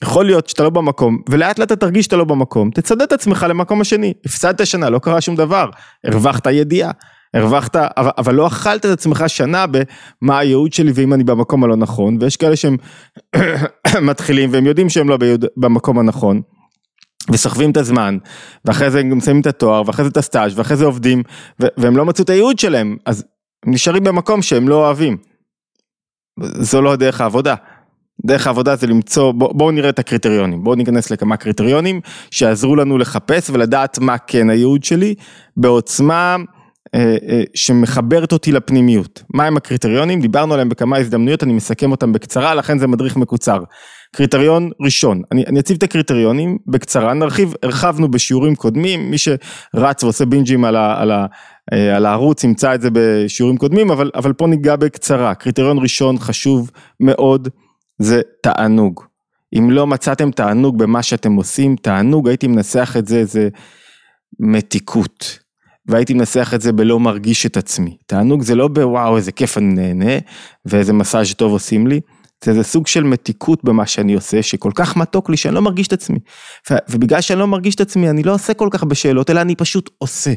יכול 0.03 0.25
להיות 0.25 0.49
שאתה 0.49 0.63
לא 0.63 0.69
במקום, 0.69 1.17
ולאט 1.29 1.59
לאט 1.59 1.67
אתה 1.67 1.75
תרגיש 1.75 2.05
שאתה 2.05 2.15
לא 2.15 2.23
במקום, 2.23 2.69
תצדד 2.71 3.01
את 3.01 3.11
עצמך 3.11 3.45
למקום 3.49 3.81
השני. 3.81 4.13
הפסדת 4.25 4.67
שנה, 4.67 4.89
לא 4.89 4.99
קרה 4.99 5.21
שום 5.21 5.35
דבר, 5.35 5.69
הרווחת 6.03 6.47
ידיעה. 6.47 6.91
הרווחת, 7.33 7.75
אבל, 7.95 8.35
לא 8.35 8.47
אכלת 8.47 8.85
את 8.85 8.91
עצמך 8.91 9.23
שנה 9.27 9.65
במה 9.67 10.39
הייעוד 10.39 10.73
שלי 10.73 10.91
ואם 10.95 11.13
אני 11.13 11.23
במקום 11.23 11.63
הלא 11.63 11.75
נכון, 11.75 12.17
ויש 12.19 12.37
כאלה 12.37 12.55
שהם 12.55 12.77
מתחילים 14.09 14.49
והם 14.53 14.65
יודעים 14.65 14.89
שהם 14.89 15.09
לא 15.09 15.17
במקום 15.57 15.99
הנכון. 15.99 16.41
וסוחבים 17.31 17.71
את 17.71 17.77
הזמן, 17.77 18.17
ואחרי 18.65 18.91
זה 18.91 18.99
הם 18.99 19.17
מסיימים 19.17 19.41
את 19.41 19.47
התואר, 19.47 19.83
ואחרי 19.85 20.05
זה 20.05 20.11
את 20.11 20.17
הסטאז', 20.17 20.59
ואחרי 20.59 20.77
זה 20.77 20.85
עובדים, 20.85 21.23
והם 21.59 21.97
לא 21.97 22.05
מצאו 22.05 22.23
את 22.23 22.29
הייעוד 22.29 22.59
שלהם, 22.59 22.97
אז 23.05 23.25
הם 23.65 23.73
נשארים 23.73 24.03
במקום 24.03 24.41
שהם 24.41 24.69
לא 24.69 24.75
אוהבים. 24.75 25.17
זו 26.39 26.81
לא 26.81 26.95
דרך 26.95 27.21
העבודה. 27.21 27.55
דרך 28.25 28.47
העבודה 28.47 28.75
זה 28.75 28.87
למצוא, 28.87 29.31
בואו 29.31 29.53
בוא 29.53 29.71
נראה 29.71 29.89
את 29.89 29.99
הקריטריונים, 29.99 30.63
בואו 30.63 30.75
ניכנס 30.75 31.11
לכמה 31.11 31.37
קריטריונים 31.37 32.01
שיעזרו 32.31 32.75
לנו 32.75 32.97
לחפש 32.97 33.49
ולדעת 33.49 33.99
מה 33.99 34.17
כן 34.17 34.49
הייעוד 34.49 34.83
שלי 34.83 35.15
בעוצמה 35.57 36.35
שמחברת 37.53 38.31
אותי 38.31 38.51
לפנימיות. 38.51 39.23
מהם 39.33 39.57
הקריטריונים? 39.57 40.21
דיברנו 40.21 40.53
עליהם 40.53 40.69
בכמה 40.69 40.97
הזדמנויות, 40.97 41.43
אני 41.43 41.53
מסכם 41.53 41.91
אותם 41.91 42.13
בקצרה, 42.13 42.55
לכן 42.55 42.79
זה 42.79 42.87
מדריך 42.87 43.17
מקוצר. 43.17 43.63
קריטריון 44.15 44.69
ראשון, 44.81 45.21
אני, 45.31 45.43
אני 45.47 45.59
אציב 45.59 45.77
את 45.77 45.83
הקריטריונים 45.83 46.57
בקצרה, 46.67 47.13
נרחיב, 47.13 47.53
הרחבנו 47.63 48.11
בשיעורים 48.11 48.55
קודמים, 48.55 49.11
מי 49.11 49.17
שרץ 49.17 50.03
ועושה 50.03 50.25
בינג'ים 50.25 50.65
על, 50.65 50.75
ה, 50.75 51.01
על, 51.01 51.11
ה, 51.11 51.25
אה, 51.73 51.95
על 51.95 52.05
הערוץ 52.05 52.43
ימצא 52.43 52.75
את 52.75 52.81
זה 52.81 52.89
בשיעורים 52.93 53.57
קודמים, 53.57 53.91
אבל, 53.91 54.11
אבל 54.15 54.33
פה 54.33 54.47
ניגע 54.47 54.75
בקצרה. 54.75 55.35
קריטריון 55.35 55.77
ראשון 55.79 56.19
חשוב 56.19 56.71
מאוד, 56.99 57.47
זה 57.99 58.21
תענוג. 58.41 59.03
אם 59.57 59.71
לא 59.71 59.87
מצאתם 59.87 60.31
תענוג 60.31 60.77
במה 60.77 61.03
שאתם 61.03 61.33
עושים, 61.33 61.75
תענוג, 61.75 62.27
הייתי 62.27 62.47
מנסח 62.47 62.95
את 62.99 63.07
זה, 63.07 63.25
זה 63.25 63.49
מתיקות. 64.39 65.42
והייתי 65.87 66.13
מנסח 66.13 66.51
את 66.55 66.61
זה 66.61 66.71
בלא 66.71 66.99
מרגיש 66.99 67.45
את 67.45 67.57
עצמי. 67.57 67.97
תענוג 68.07 68.41
זה 68.41 68.55
לא 68.55 68.67
בוואו 68.67 69.17
איזה 69.17 69.31
כיף 69.31 69.57
אני 69.57 69.73
נהנה 69.73 70.19
ואיזה 70.65 70.93
מסאז' 70.93 71.33
טוב 71.33 71.51
עושים 71.51 71.87
לי, 71.87 71.99
זה 72.43 72.51
איזה 72.51 72.63
סוג 72.63 72.87
של 72.87 73.03
מתיקות 73.03 73.63
במה 73.63 73.85
שאני 73.85 74.13
עושה 74.13 74.43
שכל 74.43 74.71
כך 74.75 74.97
מתוק 74.97 75.29
לי 75.29 75.37
שאני 75.37 75.55
לא 75.55 75.61
מרגיש 75.61 75.87
את 75.87 75.93
עצמי. 75.93 76.19
ובגלל 76.89 77.21
שאני 77.21 77.39
לא 77.39 77.47
מרגיש 77.47 77.75
את 77.75 77.81
עצמי 77.81 78.09
אני 78.09 78.23
לא 78.23 78.33
עושה 78.33 78.53
כל 78.53 78.67
כך 78.71 78.83
בשאלות 78.83 79.29
אלא 79.29 79.41
אני 79.41 79.55
פשוט 79.55 79.89
עושה. 79.97 80.33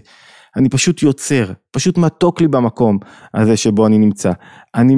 אני 0.57 0.69
פשוט 0.69 1.03
יוצר, 1.03 1.53
פשוט 1.71 1.99
מתוק 1.99 2.41
לי 2.41 2.49
במקום 2.49 2.99
הזה 3.35 3.57
שבו 3.57 3.87
אני 3.87 3.99
נמצא. 3.99 4.33
אני 4.75 4.97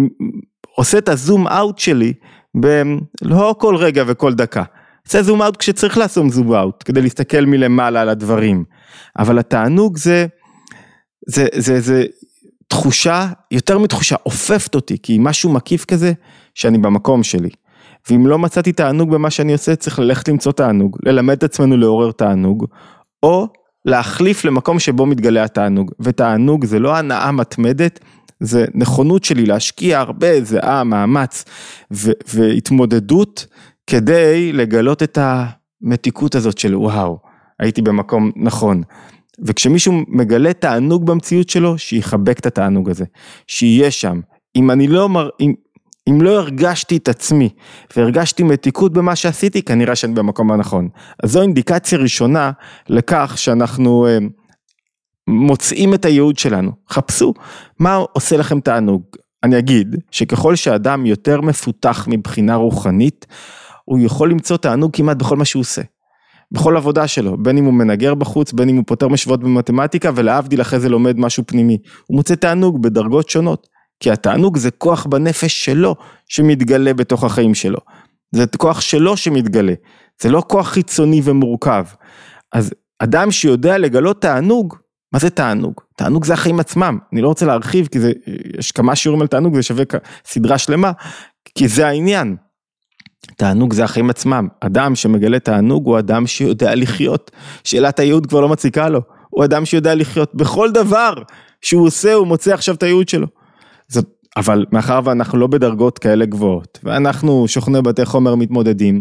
עושה 0.77 0.99
את 0.99 1.09
הזום 1.09 1.47
אאוט 1.47 1.79
שלי 1.79 2.13
בלא 2.55 3.55
כל 3.59 3.77
רגע 3.77 4.05
וכל 4.07 4.35
דקה. 4.35 4.63
עושה 5.07 5.23
זום 5.23 5.43
אאוט 5.43 5.57
כשצריך 5.57 5.99
לעשות 5.99 6.31
זום 6.31 6.55
אאוט 6.55 6.83
כדי 6.85 7.03
להסתכל 7.03 7.47
מלמעלה 7.47 8.01
על 8.01 8.09
הדברים. 8.09 8.65
אבל 9.19 9.39
התענוג 9.39 9.97
זה 9.97 10.27
זה, 11.31 11.47
זה, 11.55 11.81
זה 11.81 12.05
תחושה, 12.69 13.29
יותר 13.51 13.79
מתחושה, 13.79 14.17
אופפת 14.27 14.75
אותי, 14.75 14.97
כי 15.03 15.17
משהו 15.21 15.53
מקיף 15.53 15.85
כזה, 15.85 16.13
שאני 16.55 16.79
במקום 16.79 17.23
שלי. 17.23 17.51
ואם 18.11 18.27
לא 18.27 18.39
מצאתי 18.39 18.73
תענוג 18.73 19.11
במה 19.11 19.31
שאני 19.31 19.53
עושה, 19.53 19.77
צריך 19.77 19.99
ללכת 19.99 20.29
למצוא 20.29 20.53
תענוג, 20.53 20.97
ללמד 21.05 21.37
את 21.37 21.43
עצמנו 21.43 21.77
לעורר 21.77 22.13
תענוג, 22.13 22.67
או 23.23 23.49
להחליף 23.85 24.45
למקום 24.45 24.79
שבו 24.79 25.07
מתגלה 25.07 25.45
התענוג. 25.45 25.91
ותענוג 26.01 26.65
זה 26.65 26.79
לא 26.79 26.97
הנאה 26.97 27.33
מתמדת, 27.33 28.01
זה 28.41 28.65
נכונות 28.75 29.25
שלי 29.25 29.47
להשקיע 29.47 29.99
הרבה 29.99 30.45
זיעה, 30.45 30.85
מאמץ 30.85 31.45
ו- 31.93 32.13
והתמודדות 32.35 33.47
כדי 33.87 34.53
לגלות 34.53 35.03
את 35.03 35.19
המתיקות 35.21 36.35
הזאת 36.35 36.59
של 36.59 36.77
וואו, 36.77 37.19
הייתי 37.61 37.83
במקום 37.83 38.31
נכון. 38.37 38.83
וכשמישהו 39.47 39.93
מגלה 40.09 40.53
תענוג 40.53 41.07
במציאות 41.07 41.49
שלו, 41.49 41.79
שיחבק 41.79 42.39
את 42.39 42.47
התענוג 42.47 42.91
הזה, 42.91 43.05
שיהיה 43.47 43.91
שם. 43.91 44.21
אם 44.57 44.71
אני 44.71 44.89
לא, 44.89 45.09
מר... 45.09 45.29
אם, 45.41 45.55
אם 46.09 46.23
לא 46.23 46.31
הרגשתי 46.39 46.97
את 46.97 47.09
עצמי 47.09 47.49
והרגשתי 47.97 48.43
מתיקות 48.43 48.93
במה 48.93 49.17
שעשיתי, 49.17 49.63
כנראה 49.63 49.97
שאני 49.97 50.15
במקום 50.15 50.53
הנכון. 50.53 50.89
אז 51.23 51.31
זו 51.31 51.43
אינדיקציה 51.43 51.99
ראשונה 51.99 52.51
לכך 52.89 53.35
שאנחנו 53.37 54.07
אה, 54.07 54.19
מוצאים 55.29 55.95
את 55.95 56.05
הייעוד 56.05 56.39
שלנו. 56.39 56.73
חפשו 56.91 57.35
מה 57.79 57.95
עושה 57.95 58.37
לכם 58.37 58.61
תענוג. 58.61 59.03
אני 59.43 59.59
אגיד 59.59 59.97
שככל 60.11 60.57
שאדם 60.57 61.07
יותר 61.07 61.41
מפותח 61.41 62.07
מבחינה 62.11 62.55
רוחנית, 62.55 63.27
הוא 63.85 63.99
יכול 64.03 64.31
למצוא 64.31 64.57
תענוג 64.57 64.97
כמעט 64.97 65.17
בכל 65.17 65.37
מה 65.37 65.45
שהוא 65.45 65.61
עושה. 65.61 65.83
בכל 66.53 66.77
עבודה 66.77 67.09
שלו, 67.09 67.37
בין 67.43 67.59
אם 67.59 67.65
הוא 67.65 67.75
מנגר 67.75 68.15
בחוץ, 68.15 68.53
בין 68.53 68.69
אם 68.69 68.77
הוא 68.77 68.85
פותר 68.87 69.09
משוות 69.09 69.41
במתמטיקה 69.41 70.11
ולהבדיל 70.15 70.61
אחרי 70.61 70.81
זה 70.81 70.89
לומד 70.89 71.19
משהו 71.19 71.45
פנימי. 71.47 71.79
הוא 72.07 72.17
מוצא 72.17 72.35
תענוג 72.35 72.83
בדרגות 72.83 73.29
שונות, 73.29 73.67
כי 74.01 74.11
התענוג 74.11 74.59
זה 74.59 74.71
כוח 74.71 75.07
בנפש 75.07 75.65
שלו 75.65 75.97
שמתגלה 76.29 76.95
בתוך 76.95 77.25
החיים 77.25 77.55
שלו. 77.55 77.79
זה 78.35 78.45
כוח 78.57 78.81
שלו 78.81 79.17
שמתגלה, 79.17 79.73
זה 80.23 80.31
לא 80.31 80.43
כוח 80.47 80.69
חיצוני 80.69 81.21
ומורכב. 81.25 81.85
אז 82.53 82.75
אדם 82.99 83.31
שיודע 83.31 83.79
לגלות 83.79 84.23
תענוג, 84.23 84.77
מה 85.13 85.19
זה 85.19 85.31
תענוג? 85.31 85.75
תענוג 85.97 86.25
זה 86.25 86.33
החיים 86.33 86.61
עצמם, 86.61 86.99
אני 87.13 87.21
לא 87.21 87.29
רוצה 87.29 87.47
להרחיב 87.47 87.87
כי 87.87 88.01
זה, 88.01 88.13
יש 88.59 88.73
כמה 88.73 88.97
שיעורים 88.97 89.23
על 89.23 89.29
תענוג, 89.29 89.55
זה 89.55 89.63
שווה 89.63 89.85
סדרה 90.25 90.59
שלמה, 90.59 90.93
כי 91.55 91.69
זה 91.69 91.87
העניין. 91.87 92.37
תענוג 93.37 93.73
זה 93.73 93.85
החיים 93.85 94.11
עצמם, 94.11 94.49
אדם 94.61 94.95
שמגלה 94.95 95.39
תענוג 95.39 95.87
הוא 95.87 95.99
אדם 95.99 96.27
שיודע 96.27 96.75
לחיות, 96.75 97.31
שאלת 97.65 97.99
הייעוד 97.99 98.27
כבר 98.27 98.41
לא 98.41 98.49
מציקה 98.49 98.89
לו, 98.89 99.01
הוא 99.31 99.45
אדם 99.45 99.65
שיודע 99.65 99.95
לחיות 99.95 100.35
בכל 100.35 100.71
דבר 100.71 101.15
שהוא 101.61 101.87
עושה 101.87 102.15
הוא 102.15 102.27
מוצא 102.27 102.55
עכשיו 102.55 102.75
את 102.75 102.83
הייעוד 102.83 103.09
שלו. 103.09 103.27
זאת, 103.89 104.07
אבל 104.37 104.67
מאחר 104.73 105.01
ואנחנו 105.05 105.39
לא 105.39 105.47
בדרגות 105.47 105.99
כאלה 105.99 106.27
גבוהות 106.27 106.79
ואנחנו 106.83 107.49
שוכני 107.49 107.83
בתי 107.83 108.05
חומר 108.05 108.35
מתמודדים, 108.35 109.01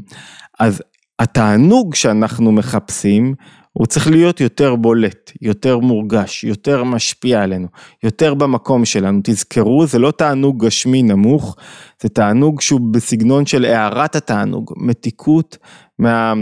אז 0.60 0.82
התענוג 1.20 1.96
שאנחנו 1.96 2.52
מחפשים 2.52 3.34
הוא 3.78 3.88
צריך 3.88 4.08
להיות 4.08 4.42
יותר 4.42 4.76
בולט, 4.76 5.32
יותר 5.42 5.78
מורגש, 5.78 6.44
יותר 6.44 6.84
משפיע 6.84 7.44
עלינו, 7.44 7.68
יותר 8.04 8.34
במקום 8.34 8.86
שלנו. 8.86 9.20
תזכרו, 9.24 9.86
זה 9.86 10.00
לא 10.00 10.12
תענוג 10.12 10.66
גשמי 10.66 11.04
נמוך, 11.04 11.56
זה 12.02 12.10
תענוג 12.10 12.62
שהוא 12.62 12.80
בסגנון 12.92 13.46
של 13.46 13.66
הארת 13.66 14.16
התענוג, 14.16 14.74
מתיקות 14.78 15.58
מה, 16.00 16.34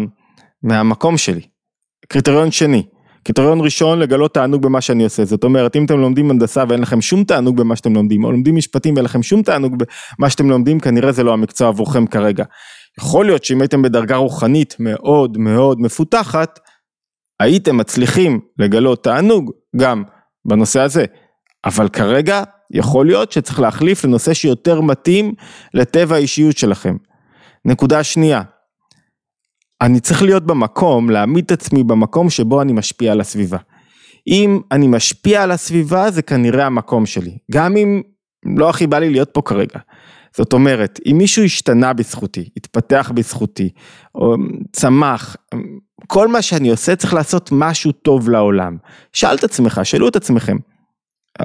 מהמקום 0.64 1.18
שלי. 1.18 1.42
קריטריון 2.08 2.52
שני, 2.52 2.84
קריטריון 3.24 3.62
ראשון, 3.62 4.00
לגלות 4.00 4.34
תענוג 4.34 4.62
במה 4.62 4.82
שאני 4.82 5.04
עושה. 5.04 5.26
זאת 5.26 5.44
אומרת, 5.44 5.76
אם 5.76 5.86
אתם 5.86 6.00
לומדים 6.00 6.32
הנדסה 6.32 6.64
ואין 6.70 6.82
לכם 6.82 7.02
שום 7.02 7.24
תענוג 7.24 7.58
במה 7.58 7.76
שאתם 7.76 7.94
לומדים, 7.94 8.24
או 8.24 8.32
לומדים 8.32 8.56
משפטים 8.56 8.94
ואין 8.94 9.06
לכם 9.06 9.24
שום 9.24 9.42
תענוג 9.42 9.76
במה 10.18 10.30
שאתם 10.30 10.50
לומדים, 10.50 10.80
כנראה 10.80 11.12
זה 11.12 11.24
לא 11.24 11.34
המקצוע 11.34 11.68
עבורכם 11.68 12.08
כרגע. 12.08 12.44
יכול 13.00 13.26
להיות 13.26 13.44
שאם 13.44 13.62
הייתם 13.62 13.82
בדרגה 13.82 14.16
רוחנית 14.16 14.76
מאוד 14.80 15.38
מאוד 15.38 15.82
מפותחת, 15.82 16.60
הייתם 17.40 17.78
מצליחים 17.78 18.40
לגלות 18.60 19.04
תענוג 19.04 19.52
גם 19.76 20.04
בנושא 20.46 20.80
הזה. 20.80 21.06
אבל 21.66 21.90
כרגע 21.90 22.44
יכול 22.72 23.06
להיות 23.06 23.32
שצריך 23.32 23.60
להחליף 23.60 24.06
לנושא 24.06 24.34
שיותר 24.34 24.82
מתאים 24.82 25.34
לטבע 25.74 26.16
האישיות 26.16 26.58
שלכם. 26.58 26.96
נקודה 27.66 28.04
שנייה, 28.04 28.42
אני 29.82 30.00
צריך 30.00 30.24
להיות 30.24 30.46
במקום, 30.46 31.10
להעמיד 31.10 31.46
את 31.46 31.52
עצמי 31.52 31.84
במקום 31.84 32.30
שבו 32.30 32.62
אני 32.62 32.74
משפיע 32.74 33.12
על 33.12 33.22
הסביבה. 33.22 33.58
אם 34.28 34.60
אני 34.72 34.88
משפיע 34.88 35.44
על 35.44 35.52
הסביבה 35.52 36.12
זה 36.12 36.22
כנראה 36.22 36.66
המקום 36.66 37.06
שלי, 37.06 37.38
גם 37.52 37.78
אם 37.78 38.02
לא 38.58 38.70
הכי 38.70 38.88
בא 38.88 39.00
לי 39.00 39.10
להיות 39.10 39.30
פה 39.34 39.42
כרגע. 39.42 39.80
זאת 40.38 40.54
אומרת, 40.54 41.00
אם 41.12 41.18
מישהו 41.18 41.44
השתנה 41.44 41.94
בזכותי, 41.94 42.50
התפתח 42.58 43.12
בזכותי, 43.16 43.70
או 44.16 44.36
צמח, 44.72 45.36
כל 46.08 46.28
מה 46.28 46.42
שאני 46.42 46.70
עושה 46.70 46.96
צריך 46.96 47.14
לעשות 47.14 47.50
משהו 47.52 47.92
טוב 47.92 48.30
לעולם. 48.30 48.78
שאל 49.14 49.36
את 49.36 49.44
עצמך, 49.44 49.82
שאלו 49.84 50.08
את 50.08 50.16
עצמכם, 50.16 50.58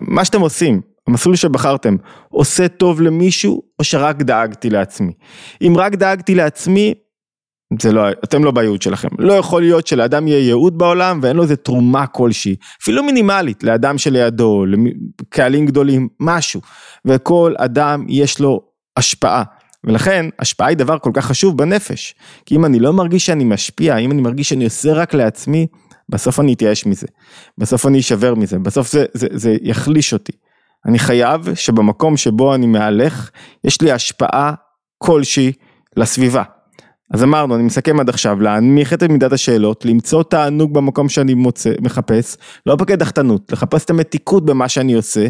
מה 0.00 0.24
שאתם 0.24 0.40
עושים, 0.40 0.80
המסלול 1.08 1.36
שבחרתם, 1.36 1.96
עושה 2.28 2.68
טוב 2.68 3.00
למישהו 3.00 3.62
או 3.78 3.84
שרק 3.84 4.16
דאגתי 4.16 4.70
לעצמי? 4.70 5.12
אם 5.62 5.74
רק 5.76 5.94
דאגתי 5.94 6.34
לעצמי, 6.34 6.94
זה 7.82 7.92
לא, 7.92 8.10
אתם 8.24 8.44
לא 8.44 8.50
בייעוד 8.50 8.82
שלכם. 8.82 9.08
לא 9.18 9.32
יכול 9.32 9.62
להיות 9.62 9.86
שלאדם 9.86 10.28
יהיה 10.28 10.38
ייעוד 10.38 10.78
בעולם 10.78 11.18
ואין 11.22 11.36
לו 11.36 11.42
איזה 11.42 11.56
תרומה 11.56 12.06
כלשהי, 12.06 12.56
אפילו 12.82 13.02
מינימלית, 13.02 13.64
לאדם 13.64 13.98
שלידו, 13.98 14.64
לקהלים 15.20 15.66
גדולים, 15.66 16.08
משהו. 16.20 16.60
וכל 17.04 17.54
אדם 17.58 18.04
יש 18.08 18.40
לו 18.40 18.60
השפעה. 18.96 19.42
ולכן 19.84 20.26
השפעה 20.38 20.68
היא 20.68 20.76
דבר 20.76 20.98
כל 20.98 21.10
כך 21.14 21.26
חשוב 21.26 21.58
בנפש. 21.58 22.14
כי 22.46 22.56
אם 22.56 22.64
אני 22.64 22.78
לא 22.78 22.92
מרגיש 22.92 23.26
שאני 23.26 23.44
משפיע, 23.44 23.96
אם 23.96 24.12
אני 24.12 24.22
מרגיש 24.22 24.48
שאני 24.48 24.64
עושה 24.64 24.92
רק 24.92 25.14
לעצמי, 25.14 25.66
בסוף 26.08 26.40
אני 26.40 26.52
אתייאש 26.52 26.86
מזה. 26.86 27.06
בסוף 27.58 27.86
אני 27.86 28.00
אשבר 28.00 28.34
מזה, 28.34 28.58
בסוף 28.58 28.92
זה, 28.92 29.04
זה, 29.14 29.28
זה 29.32 29.56
יחליש 29.62 30.12
אותי. 30.12 30.32
אני 30.86 30.98
חייב 30.98 31.54
שבמקום 31.54 32.16
שבו 32.16 32.54
אני 32.54 32.66
מהלך, 32.66 33.30
יש 33.64 33.82
לי 33.82 33.92
השפעה 33.92 34.54
כלשהי 34.98 35.52
לסביבה. 35.96 36.42
אז 37.14 37.22
אמרנו, 37.22 37.54
אני 37.54 37.62
מסכם 37.62 38.00
עד 38.00 38.08
עכשיו, 38.08 38.40
להנמיך 38.40 38.92
את 38.92 39.02
מידת 39.02 39.32
השאלות, 39.32 39.84
למצוא 39.84 40.22
תענוג 40.22 40.74
במקום 40.74 41.08
שאני 41.08 41.34
מוצא, 41.34 41.70
מחפש, 41.80 42.36
לא 42.66 42.76
בקדחתנות, 42.76 43.52
לחפש 43.52 43.84
את 43.84 43.90
המתיקות 43.90 44.44
במה 44.44 44.68
שאני 44.68 44.94
עושה, 44.94 45.26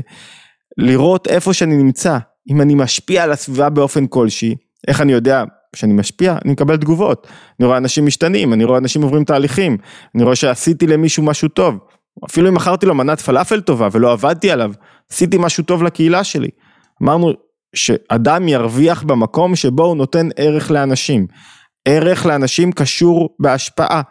לראות 0.79 1.27
איפה 1.27 1.53
שאני 1.53 1.77
נמצא, 1.77 2.19
אם 2.51 2.61
אני 2.61 2.75
משפיע 2.75 3.23
על 3.23 3.33
הסביבה 3.33 3.69
באופן 3.69 4.07
כלשהי, 4.07 4.57
איך 4.89 5.01
אני 5.01 5.13
יודע 5.13 5.45
שאני 5.77 5.93
משפיע? 5.93 6.37
אני 6.45 6.53
מקבל 6.53 6.77
תגובות, 6.77 7.27
אני 7.61 7.67
רואה 7.67 7.79
אנשים 7.79 8.07
משתנים, 8.07 8.53
אני 8.53 8.65
רואה 8.65 8.79
אנשים 8.79 9.03
עוברים 9.03 9.25
תהליכים, 9.25 9.77
אני 10.15 10.23
רואה 10.23 10.37
שעשיתי 10.37 10.87
למישהו 10.87 11.23
משהו 11.23 11.49
טוב, 11.49 11.79
אפילו 12.25 12.49
אם 12.49 12.55
מכרתי 12.55 12.87
לו 12.87 12.95
מנת 12.95 13.21
פלאפל 13.21 13.61
טובה 13.61 13.89
ולא 13.93 14.13
עבדתי 14.13 14.51
עליו, 14.51 14.73
עשיתי 15.13 15.37
משהו 15.41 15.65
טוב 15.65 15.83
לקהילה 15.83 16.25
שלי. 16.25 16.49
אמרנו 17.03 17.33
שאדם 17.75 18.49
ירוויח 18.49 19.03
במקום 19.03 19.57
שבו 19.57 19.85
הוא 19.85 19.97
נותן 19.97 20.29
ערך 20.37 20.71
לאנשים. 20.71 21.27
ערך 21.85 22.27
לאנשים 22.27 22.73
קשור 22.73 23.37
בהשפעה. 23.41 24.03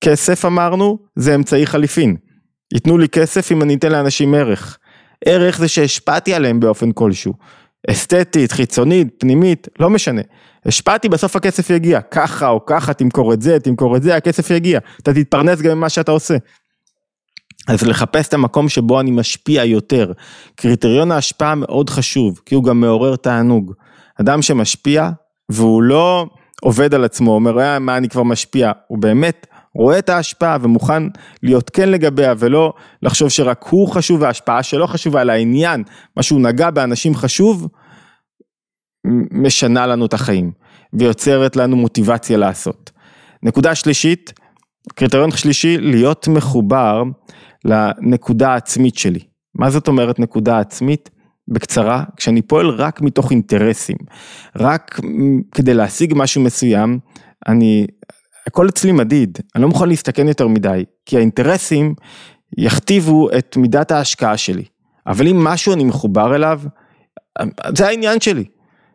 כסף 0.00 0.44
אמרנו, 0.44 0.98
זה 1.16 1.34
אמצעי 1.34 1.66
חליפין. 1.66 2.16
ייתנו 2.74 2.98
לי 2.98 3.08
כסף 3.08 3.52
אם 3.52 3.62
אני 3.62 3.74
אתן 3.74 3.92
לאנשים 3.92 4.34
ערך. 4.34 4.78
ערך 5.24 5.58
זה 5.58 5.68
שהשפעתי 5.68 6.34
עליהם 6.34 6.60
באופן 6.60 6.92
כלשהו. 6.92 7.32
אסתטית, 7.90 8.52
חיצונית, 8.52 9.08
פנימית, 9.18 9.68
לא 9.80 9.90
משנה. 9.90 10.22
השפעתי, 10.66 11.08
בסוף 11.08 11.36
הכסף 11.36 11.70
יגיע. 11.70 12.00
ככה 12.00 12.48
או 12.48 12.66
ככה, 12.66 12.94
תמכור 12.94 13.32
את 13.32 13.42
זה, 13.42 13.60
תמכור 13.60 13.96
את 13.96 14.02
זה, 14.02 14.16
הכסף 14.16 14.50
יגיע. 14.50 14.80
אתה 15.02 15.14
תתפרנס 15.14 15.60
גם 15.60 15.78
ממה 15.78 15.88
שאתה 15.88 16.12
עושה. 16.12 16.36
אז 17.68 17.82
לחפש 17.82 18.28
את 18.28 18.34
המקום 18.34 18.68
שבו 18.68 19.00
אני 19.00 19.10
משפיע 19.10 19.64
יותר. 19.64 20.12
קריטריון 20.56 21.12
ההשפעה 21.12 21.54
מאוד 21.54 21.90
חשוב, 21.90 22.40
כי 22.46 22.54
הוא 22.54 22.64
גם 22.64 22.80
מעורר 22.80 23.16
תענוג. 23.16 23.72
אדם 24.20 24.42
שמשפיע, 24.42 25.10
והוא 25.48 25.82
לא 25.82 26.26
עובד 26.62 26.94
על 26.94 27.04
עצמו, 27.04 27.34
אומר, 27.34 27.60
אה, 27.60 27.78
מה 27.78 27.96
אני 27.96 28.08
כבר 28.08 28.22
משפיע, 28.22 28.72
הוא 28.86 28.98
באמת 28.98 29.46
רואה 29.78 29.98
את 29.98 30.08
ההשפעה 30.08 30.58
ומוכן 30.60 31.02
להיות 31.42 31.70
כן 31.70 31.88
לגביה 31.88 32.34
ולא 32.38 32.72
לחשוב 33.02 33.28
שרק 33.28 33.64
הוא 33.70 33.88
חשוב 33.88 34.22
וההשפעה 34.22 34.62
שלו 34.62 34.86
חשובה, 34.86 35.22
אלא 35.22 35.32
העניין, 35.32 35.82
מה 36.16 36.22
שהוא 36.22 36.40
נגע 36.40 36.70
באנשים 36.70 37.14
חשוב, 37.14 37.68
משנה 39.30 39.86
לנו 39.86 40.06
את 40.06 40.14
החיים 40.14 40.52
ויוצרת 40.92 41.56
לנו 41.56 41.76
מוטיבציה 41.76 42.36
לעשות. 42.36 42.90
נקודה 43.42 43.74
שלישית, 43.74 44.32
קריטריון 44.94 45.30
שלישי, 45.30 45.78
להיות 45.78 46.28
מחובר 46.28 47.02
לנקודה 47.64 48.52
העצמית 48.52 48.98
שלי. 48.98 49.20
מה 49.54 49.70
זאת 49.70 49.88
אומרת 49.88 50.18
נקודה 50.18 50.58
עצמית? 50.58 51.10
בקצרה, 51.48 52.04
כשאני 52.16 52.42
פועל 52.42 52.68
רק 52.68 53.00
מתוך 53.00 53.30
אינטרסים, 53.30 53.96
רק 54.56 55.00
כדי 55.54 55.74
להשיג 55.74 56.12
משהו 56.16 56.42
מסוים, 56.42 56.98
אני 57.48 57.86
הכל 58.46 58.68
אצלי 58.68 58.92
מדיד, 58.92 59.38
אני 59.54 59.62
לא 59.62 59.68
מוכן 59.68 59.88
להסתכן 59.88 60.28
יותר 60.28 60.48
מדי, 60.48 60.84
כי 61.06 61.16
האינטרסים 61.16 61.94
יכתיבו 62.58 63.28
את 63.38 63.56
מידת 63.56 63.90
ההשקעה 63.90 64.36
שלי. 64.36 64.64
אבל 65.06 65.28
אם 65.28 65.44
משהו 65.44 65.72
אני 65.72 65.84
מחובר 65.84 66.34
אליו, 66.34 66.60
זה 67.76 67.86
העניין 67.86 68.20
שלי. 68.20 68.44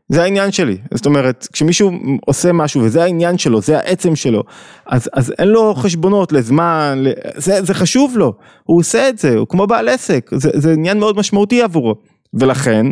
זה 0.09 0.23
העניין 0.23 0.51
שלי, 0.51 0.77
זאת 0.93 1.05
אומרת, 1.05 1.47
כשמישהו 1.53 1.91
עושה 2.25 2.51
משהו 2.51 2.81
וזה 2.81 3.03
העניין 3.03 3.37
שלו, 3.37 3.61
זה 3.61 3.77
העצם 3.77 4.15
שלו, 4.15 4.43
אז, 4.85 5.09
אז 5.13 5.33
אין 5.39 5.47
לו 5.47 5.73
חשבונות 5.75 6.31
לזמן, 6.31 7.03
זה, 7.35 7.61
זה 7.63 7.73
חשוב 7.73 8.17
לו, 8.17 8.33
הוא 8.63 8.79
עושה 8.79 9.09
את 9.09 9.17
זה, 9.17 9.37
הוא 9.37 9.47
כמו 9.47 9.67
בעל 9.67 9.89
עסק, 9.89 10.29
זה, 10.33 10.49
זה 10.53 10.71
עניין 10.73 10.99
מאוד 10.99 11.17
משמעותי 11.17 11.61
עבורו, 11.61 11.95
ולכן 12.33 12.85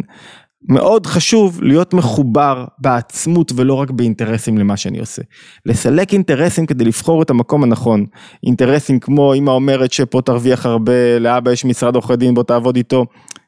מאוד 0.67 1.05
חשוב 1.05 1.63
להיות 1.63 1.93
מחובר 1.93 2.65
בעצמות 2.79 3.51
ולא 3.55 3.73
רק 3.73 3.91
באינטרסים 3.91 4.57
למה 4.57 4.77
שאני 4.77 4.99
עושה. 4.99 5.21
לסלק 5.65 6.13
אינטרסים 6.13 6.65
כדי 6.65 6.85
לבחור 6.85 7.21
את 7.21 7.29
המקום 7.29 7.63
הנכון. 7.63 8.05
אינטרסים 8.43 8.99
כמו 8.99 9.33
אמא 9.33 9.51
אומרת 9.51 9.91
שפה 9.91 10.21
תרוויח 10.21 10.65
הרבה, 10.65 11.19
לאבא 11.19 11.51
יש 11.51 11.65
משרד 11.65 11.95
עורכי 11.95 12.15
דין 12.15 12.33
בוא 12.33 12.43
תעבוד 12.43 12.75
איתו. 12.75 13.05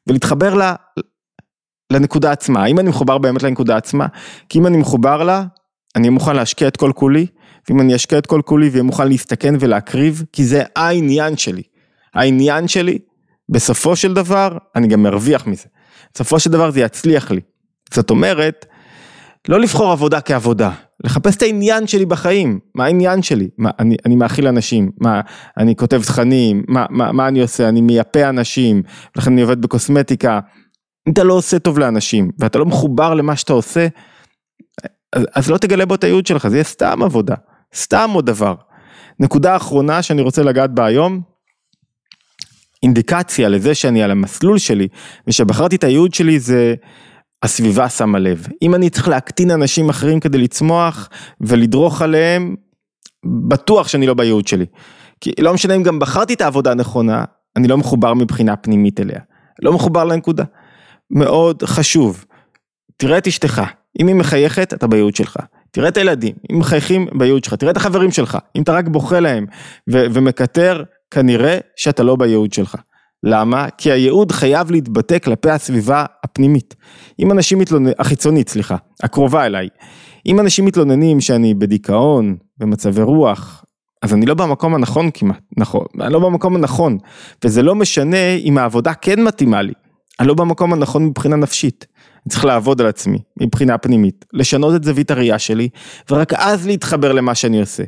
ולהתחבר 0.08 0.54
לה, 0.54 0.76
לנקודה 1.92 2.32
עצמה. 2.32 2.64
האם 2.64 2.80
אני 2.80 2.90
מחובר 2.90 3.18
באמת 3.18 3.44
לנקודה 3.44 3.78
עצמה? 3.78 4.08
כי 4.50 4.60
אם 4.60 4.68
אני 4.68 4.78
מחובר 4.78 5.24
לה, 5.24 5.44
אני 5.96 6.10
מוכן 6.10 6.36
להשקיע 6.36 6.68
את 6.68 6.78
כל 6.78 6.92
כולי, 6.96 7.26
ואם 7.70 7.82
אני 7.82 7.96
אשקיע 7.96 8.18
את 8.18 8.26
כל 8.26 8.42
כולי 8.46 8.70
ואהיה 8.70 8.84
מוכן 8.84 9.08
להסתכן 9.08 9.54
ולהקריב, 9.60 10.24
כי 10.34 10.46
זה 10.46 10.64
העניין 10.76 11.38
שלי. 11.38 11.62
העניין 12.14 12.68
שלי, 12.68 13.00
בסופו 13.50 13.96
של 13.96 14.14
דבר, 14.14 14.58
אני 14.76 14.88
גם 14.88 15.04
מרוויח 15.04 15.48
מזה. 15.48 15.66
בסופו 16.14 16.40
של 16.40 16.52
דבר 16.52 16.72
זה 16.72 16.82
יצליח 16.82 17.32
לי. 17.32 17.42
זאת 17.94 18.10
אומרת, 18.10 18.66
לא 19.50 19.60
לבחור 19.60 19.92
עבודה 19.92 20.22
כעבודה, 20.22 20.72
לחפש 21.04 21.36
את 21.36 21.42
העניין 21.42 21.88
שלי 21.88 22.06
בחיים, 22.06 22.60
מה 22.76 22.86
העניין 22.86 23.22
שלי, 23.22 23.50
מה, 23.58 23.70
אני, 23.80 23.96
אני 24.06 24.16
מאכיל 24.16 24.48
אנשים, 24.48 24.92
מה, 25.00 25.22
אני 25.58 25.76
כותב 25.76 26.02
תכנים, 26.04 26.64
מה, 26.68 26.86
מה, 26.90 27.12
מה 27.12 27.28
אני 27.28 27.42
עושה, 27.42 27.70
אני 27.70 27.82
מייפה 27.82 28.30
אנשים, 28.30 28.84
ולכן 29.16 29.32
אני 29.32 29.42
עובד 29.42 29.62
בקוסמטיקה, 29.62 30.40
אם 31.08 31.14
אתה 31.14 31.24
לא 31.24 31.34
עושה 31.34 31.60
טוב 31.60 31.80
לאנשים, 31.80 32.32
ואתה 32.40 32.60
לא 32.60 32.66
מחובר 32.66 33.14
למה 33.14 33.36
שאתה 33.36 33.54
עושה, 33.54 33.88
אז, 35.14 35.26
אז 35.36 35.50
לא 35.50 35.58
תגלה 35.58 35.86
בו 35.86 35.96
את 35.96 36.04
הייעוד 36.04 36.28
שלך, 36.28 36.48
זה 36.48 36.56
יהיה 36.56 36.64
סתם 36.64 37.04
עבודה, 37.04 37.36
סתם 37.76 38.10
עוד 38.14 38.26
דבר. 38.26 38.56
נקודה 39.20 39.56
אחרונה 39.56 40.02
שאני 40.02 40.22
רוצה 40.22 40.44
לגעת 40.44 40.74
בה 40.74 40.86
היום, 40.86 41.22
אינדיקציה 42.84 43.50
לזה 43.50 43.76
שאני 43.76 44.04
על 44.04 44.12
המסלול 44.12 44.58
שלי 44.58 44.88
ושבחרתי 45.28 45.76
את 45.76 45.84
הייעוד 45.84 46.14
שלי 46.14 46.40
זה 46.40 46.76
הסביבה 47.44 47.90
שמה 47.90 48.20
לב. 48.20 48.48
אם 48.62 48.76
אני 48.76 48.90
צריך 48.90 49.08
להקטין 49.08 49.52
אנשים 49.52 49.90
אחרים 49.90 50.20
כדי 50.20 50.38
לצמוח 50.38 51.10
ולדרוך 51.42 52.02
עליהם, 52.02 52.56
בטוח 53.48 53.88
שאני 53.88 54.08
לא 54.08 54.14
בייעוד 54.14 54.48
שלי. 54.48 54.66
כי 55.22 55.32
לא 55.40 55.54
משנה 55.54 55.76
אם 55.76 55.84
גם 55.84 56.00
בחרתי 56.00 56.34
את 56.34 56.42
העבודה 56.42 56.72
הנכונה, 56.72 57.24
אני 57.56 57.68
לא 57.68 57.78
מחובר 57.78 58.14
מבחינה 58.14 58.56
פנימית 58.56 59.00
אליה. 59.00 59.20
לא 59.62 59.74
מחובר 59.74 60.04
לנקודה. 60.04 60.44
מאוד 61.12 61.64
חשוב. 61.64 62.26
תראה 62.98 63.18
את 63.18 63.28
אשתך, 63.28 63.62
אם 64.00 64.08
היא 64.08 64.16
מחייכת, 64.16 64.74
אתה 64.74 64.88
בייעוד 64.88 65.16
שלך. 65.16 65.38
תראה 65.72 65.88
את 65.88 65.98
הילדים, 65.98 66.36
אם 66.52 66.60
מחייכים 66.60 67.08
בייעוד 67.14 67.44
שלך, 67.44 67.54
תראה 67.54 67.72
את 67.72 67.78
החברים 67.78 68.12
שלך, 68.12 68.38
אם 68.56 68.62
אתה 68.62 68.74
רק 68.74 68.88
בוכה 68.88 69.20
להם 69.20 69.46
ו- 69.92 70.06
ומקטר, 70.14 70.84
כנראה 71.12 71.58
שאתה 71.76 72.04
לא 72.04 72.16
בייעוד 72.16 72.54
שלך. 72.54 72.76
למה? 73.24 73.68
כי 73.78 73.92
הייעוד 73.92 74.32
חייב 74.32 74.72
להתבטא 74.72 75.20
כלפי 75.20 75.50
הסביבה 75.50 76.06
הפנימית. 76.24 76.76
אם 77.20 77.32
אנשים 77.32 77.60
מתלוננים, 77.60 77.94
החיצונית, 78.00 78.50
סליחה, 78.50 78.76
הקרובה 79.04 79.46
אליי. 79.46 79.68
אם 80.26 80.40
אנשים 80.40 80.66
מתלוננים 80.66 81.22
שאני 81.22 81.54
בדיכאון, 81.54 82.36
במצבי 82.58 83.02
רוח, 83.02 83.64
אז 84.02 84.14
אני 84.14 84.26
לא 84.26 84.34
במקום 84.34 84.76
הנכון 84.76 85.10
כמעט, 85.14 85.42
נכון, 85.58 85.86
אני 86.02 86.14
לא 86.14 86.20
במקום 86.20 86.56
הנכון, 86.56 86.98
וזה 87.46 87.64
לא 87.64 87.76
משנה 87.76 88.34
אם 88.44 88.58
העבודה 88.58 88.94
כן 88.94 89.24
מתאימה 89.24 89.62
לי, 89.62 89.74
אני 90.20 90.28
לא 90.28 90.34
במקום 90.34 90.74
הנכון 90.74 91.06
מבחינה 91.06 91.36
נפשית. 91.36 91.86
אני 92.26 92.30
צריך 92.30 92.46
לעבוד 92.46 92.82
על 92.82 92.88
עצמי 92.88 93.18
מבחינה 93.42 93.78
פנימית, 93.78 94.26
לשנות 94.34 94.76
את 94.76 94.84
זווית 94.84 95.12
הראייה 95.12 95.40
שלי, 95.40 95.70
ורק 96.10 96.34
אז 96.34 96.68
להתחבר 96.68 97.12
למה 97.12 97.36
שאני 97.36 97.60
עושה. 97.60 97.84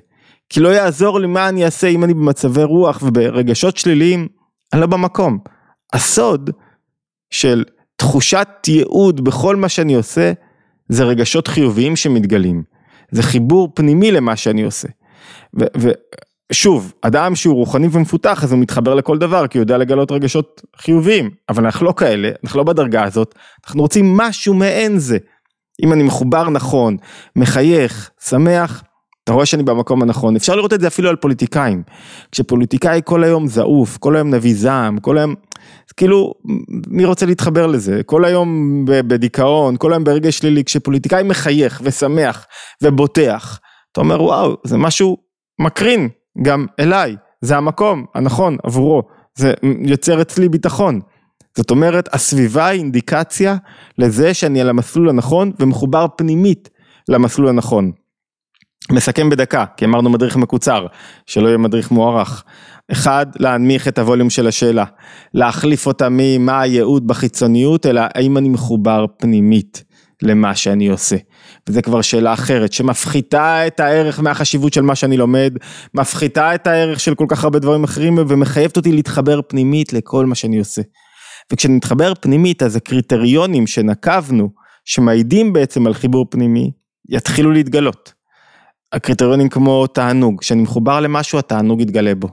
כי 0.50 0.60
לא 0.60 0.70
יעזור 0.70 1.20
לי 1.20 1.28
מה 1.28 1.50
אני 1.50 1.66
אעשה 1.66 1.88
אם 1.88 2.04
אני 2.04 2.14
במצבי 2.14 2.64
רוח 2.64 3.04
וברגשות 3.04 3.78
שליליים, 3.78 4.28
אני 4.74 4.82
לא 4.82 4.88
במקום. 4.88 5.40
הסוד 5.94 6.50
של 7.30 7.64
תחושת 7.96 8.48
ייעוד 8.68 9.24
בכל 9.24 9.56
מה 9.56 9.70
שאני 9.70 9.96
עושה, 9.96 10.32
זה 10.90 11.04
רגשות 11.04 11.48
חיוביים 11.48 11.96
שמתגלים. 11.96 12.64
זה 13.12 13.24
חיבור 13.24 13.70
פנימי 13.76 14.12
למה 14.12 14.36
שאני 14.36 14.64
עושה. 14.64 14.88
ושוב, 16.52 16.94
אדם 17.02 17.36
שהוא 17.36 17.56
רוחני 17.56 17.88
ומפותח 17.92 18.44
אז 18.44 18.52
הוא 18.52 18.60
מתחבר 18.60 18.94
לכל 18.94 19.18
דבר 19.18 19.48
כי 19.48 19.58
הוא 19.58 19.64
יודע 19.64 19.78
לגלות 19.78 20.12
רגשות 20.12 20.62
חיוביים, 20.78 21.30
אבל 21.50 21.66
אנחנו 21.66 21.86
לא 21.86 21.94
כאלה, 21.98 22.30
אנחנו 22.44 22.58
לא 22.58 22.64
בדרגה 22.64 23.04
הזאת, 23.04 23.36
אנחנו 23.66 23.82
רוצים 23.82 24.18
משהו 24.18 24.54
מעין 24.54 25.00
זה. 25.00 25.18
אם 25.84 25.94
אני 25.94 26.04
מחובר 26.04 26.50
נכון, 26.50 26.98
מחייך, 27.36 28.10
שמח, 28.22 28.84
אתה 29.24 29.34
רואה 29.34 29.46
שאני 29.46 29.64
במקום 29.64 30.02
הנכון, 30.02 30.36
אפשר 30.36 30.56
לראות 30.56 30.74
את 30.74 30.82
זה 30.82 30.88
אפילו 30.88 31.10
על 31.10 31.16
פוליטיקאים. 31.16 31.84
כשפוליטיקאי 32.32 33.02
כל 33.04 33.24
היום 33.24 33.48
זעוף, 33.48 33.98
כל 33.98 34.16
היום 34.16 34.34
נביא 34.34 34.56
זעם, 34.56 35.00
כל 35.00 35.18
היום, 35.18 35.36
כאילו, 35.98 36.34
מי 36.88 37.06
רוצה 37.06 37.26
להתחבר 37.26 37.68
לזה? 37.68 38.02
כל 38.06 38.26
היום 38.26 38.82
בדיכאון, 38.86 39.78
כל 39.78 39.94
היום 39.94 40.04
ברגע 40.04 40.32
שלילי, 40.32 40.64
כשפוליטיקאי 40.64 41.24
מחייך 41.24 41.82
ושמח 41.84 42.46
ובוטח, 42.84 43.60
אתה 43.92 44.02
אומר 44.02 44.22
וואו, 44.22 44.56
זה 44.64 44.78
משהו 44.78 45.18
מקרין 45.62 46.10
גם 46.42 46.66
אליי, 46.80 47.16
זה 47.42 47.58
המקום 47.58 48.06
הנכון 48.16 48.58
עבורו, 48.64 49.02
זה 49.36 49.54
יוצר 49.86 50.22
אצלי 50.22 50.50
ביטחון. 50.50 51.00
זאת 51.58 51.72
אומרת, 51.72 52.10
הסביבה 52.14 52.66
היא 52.66 52.80
אינדיקציה 52.80 53.56
לזה 53.98 54.34
שאני 54.34 54.62
על 54.62 54.70
המסלול 54.70 55.10
הנכון 55.10 55.52
ומחובר 55.60 56.06
פנימית 56.18 56.70
למסלול 57.10 57.50
הנכון. 57.50 57.92
מסכם 58.92 59.30
בדקה, 59.30 59.66
כי 59.78 59.86
אמרנו 59.86 60.10
מדריך 60.10 60.36
מקוצר, 60.36 60.86
שלא 61.26 61.48
יהיה 61.48 61.58
מדריך 61.58 61.92
מוערך. 61.92 62.44
אחד, 62.92 63.26
להנמיך 63.40 63.88
את 63.88 64.00
הווליום 64.00 64.30
של 64.30 64.48
השאלה, 64.48 64.86
להחליף 65.34 65.88
אותה 65.88 66.08
ממה 66.12 66.62
הייעוד 66.62 67.08
בחיצוניות, 67.08 67.86
אלא 67.86 68.02
האם 68.16 68.38
אני 68.38 68.50
מחובר 68.50 69.06
פנימית 69.18 69.84
למה 70.22 70.56
שאני 70.56 70.88
עושה. 70.88 71.16
וזה 71.70 71.82
כבר 71.82 72.02
שאלה 72.02 72.34
אחרת, 72.34 72.74
שמפחיתה 72.74 73.68
את 73.68 73.80
הערך 73.80 74.20
מהחשיבות 74.20 74.74
של 74.74 74.82
מה 74.82 74.96
שאני 74.96 75.18
לומד, 75.18 75.58
מפחיתה 75.94 76.56
את 76.56 76.68
הערך 76.68 77.00
של 77.00 77.16
כל 77.16 77.26
כך 77.28 77.44
הרבה 77.44 77.60
דברים 77.60 77.84
אחרים, 77.84 78.18
ומחייבת 78.18 78.78
אותי 78.78 78.92
להתחבר 78.92 79.40
פנימית 79.48 79.94
לכל 79.94 80.26
מה 80.26 80.36
שאני 80.36 80.60
עושה. 80.60 80.82
וכשאני 81.54 81.76
מתחבר 81.76 82.14
פנימית, 82.22 82.64
אז 82.64 82.76
הקריטריונים 82.76 83.68
שנקבנו, 83.68 84.50
שמעידים 84.86 85.54
בעצם 85.54 85.88
על 85.88 85.94
חיבור 85.94 86.26
פנימי, 86.30 86.72
יתחילו 87.10 87.52
להתגלות. 87.52 88.13
הקריטריונים 88.94 89.50
כמו 89.50 89.88
תענוג, 89.88 90.40
כשאני 90.40 90.62
מחובר 90.62 91.00
למשהו 91.00 91.40
התענוג 91.40 91.82
יתגלה 91.82 92.16
בו. 92.16 92.28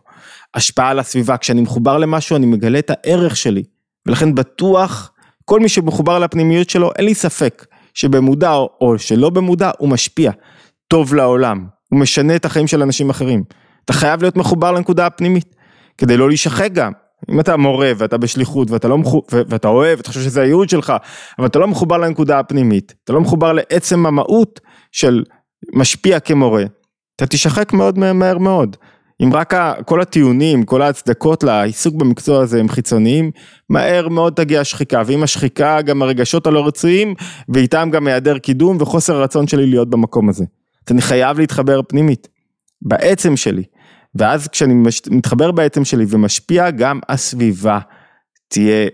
השפעה 0.54 0.88
על 0.88 0.98
הסביבה, 0.98 1.36
כשאני 1.36 1.60
מחובר 1.60 1.98
למשהו 1.98 2.36
אני 2.36 2.46
מגלה 2.46 2.78
את 2.78 2.90
הערך 2.90 3.36
שלי, 3.36 3.62
ולכן 4.06 4.34
בטוח 4.34 5.12
כל 5.44 5.60
מי 5.60 5.68
שמחובר 5.68 6.18
לפנימיות 6.18 6.70
שלו 6.70 6.90
אין 6.96 7.04
לי 7.04 7.14
ספק 7.14 7.66
שבמודע 7.94 8.52
או 8.52 8.94
שלא 8.98 9.30
במודע 9.30 9.70
הוא 9.78 9.88
משפיע 9.88 10.30
טוב 10.88 11.14
לעולם, 11.14 11.66
הוא 11.90 12.00
משנה 12.00 12.36
את 12.36 12.44
החיים 12.44 12.66
של 12.66 12.82
אנשים 12.82 13.10
אחרים. 13.10 13.44
אתה 13.84 13.92
חייב 13.92 14.22
להיות 14.22 14.36
מחובר 14.36 14.72
לנקודה 14.72 15.06
הפנימית, 15.06 15.54
כדי 15.98 16.16
לא 16.16 16.28
להישחק 16.28 16.72
גם. 16.72 16.92
אם 17.30 17.40
אתה 17.40 17.56
מורה 17.56 17.92
ואתה 17.96 18.18
בשליחות 18.18 18.70
ואתה 18.70 18.88
לא 18.88 18.98
מחובר, 18.98 19.42
ואתה 19.48 19.68
אוהב, 19.68 19.98
אתה 19.98 20.08
חושב 20.08 20.20
שזה 20.20 20.42
הייעוד 20.42 20.68
שלך, 20.68 20.92
אבל 21.38 21.46
אתה 21.46 21.58
לא 21.58 21.68
מחובר 21.68 21.98
לנקודה 21.98 22.38
הפנימית, 22.38 22.94
אתה 23.04 23.12
לא 23.12 23.20
מחובר 23.20 23.52
לעצם 23.52 24.06
המהות 24.06 24.60
של 24.92 25.24
משפיע 25.74 26.20
כמורה, 26.20 26.64
אתה 27.16 27.26
תשחק 27.26 27.72
מאוד 27.72 27.98
מהר 27.98 28.38
מאוד. 28.38 28.76
אם 29.22 29.34
רק 29.34 29.54
כל 29.84 30.00
הטיעונים, 30.00 30.62
כל 30.62 30.82
ההצדקות 30.82 31.44
לעיסוק 31.44 31.94
במקצוע 31.94 32.42
הזה 32.42 32.60
הם 32.60 32.68
חיצוניים, 32.68 33.30
מהר 33.70 34.08
מאוד 34.08 34.32
תגיע 34.32 34.60
השחיקה, 34.60 35.02
ועם 35.06 35.22
השחיקה 35.22 35.82
גם 35.82 36.02
הרגשות 36.02 36.46
הלא 36.46 36.66
רצויים, 36.66 37.14
ואיתם 37.48 37.88
גם 37.92 38.06
היעדר 38.06 38.38
קידום 38.38 38.76
וחוסר 38.80 39.16
הרצון 39.16 39.46
שלי 39.46 39.66
להיות 39.66 39.90
במקום 39.90 40.28
הזה. 40.28 40.44
אז 40.86 40.92
אני 40.92 41.02
חייב 41.02 41.38
להתחבר 41.38 41.80
פנימית, 41.88 42.28
בעצם 42.82 43.36
שלי, 43.36 43.62
ואז 44.14 44.48
כשאני 44.48 44.74
מתחבר 45.10 45.52
בעצם 45.52 45.84
שלי 45.84 46.04
ומשפיע, 46.08 46.70
גם 46.70 47.00
הסביבה 47.08 47.78
תהיה, 48.48 48.88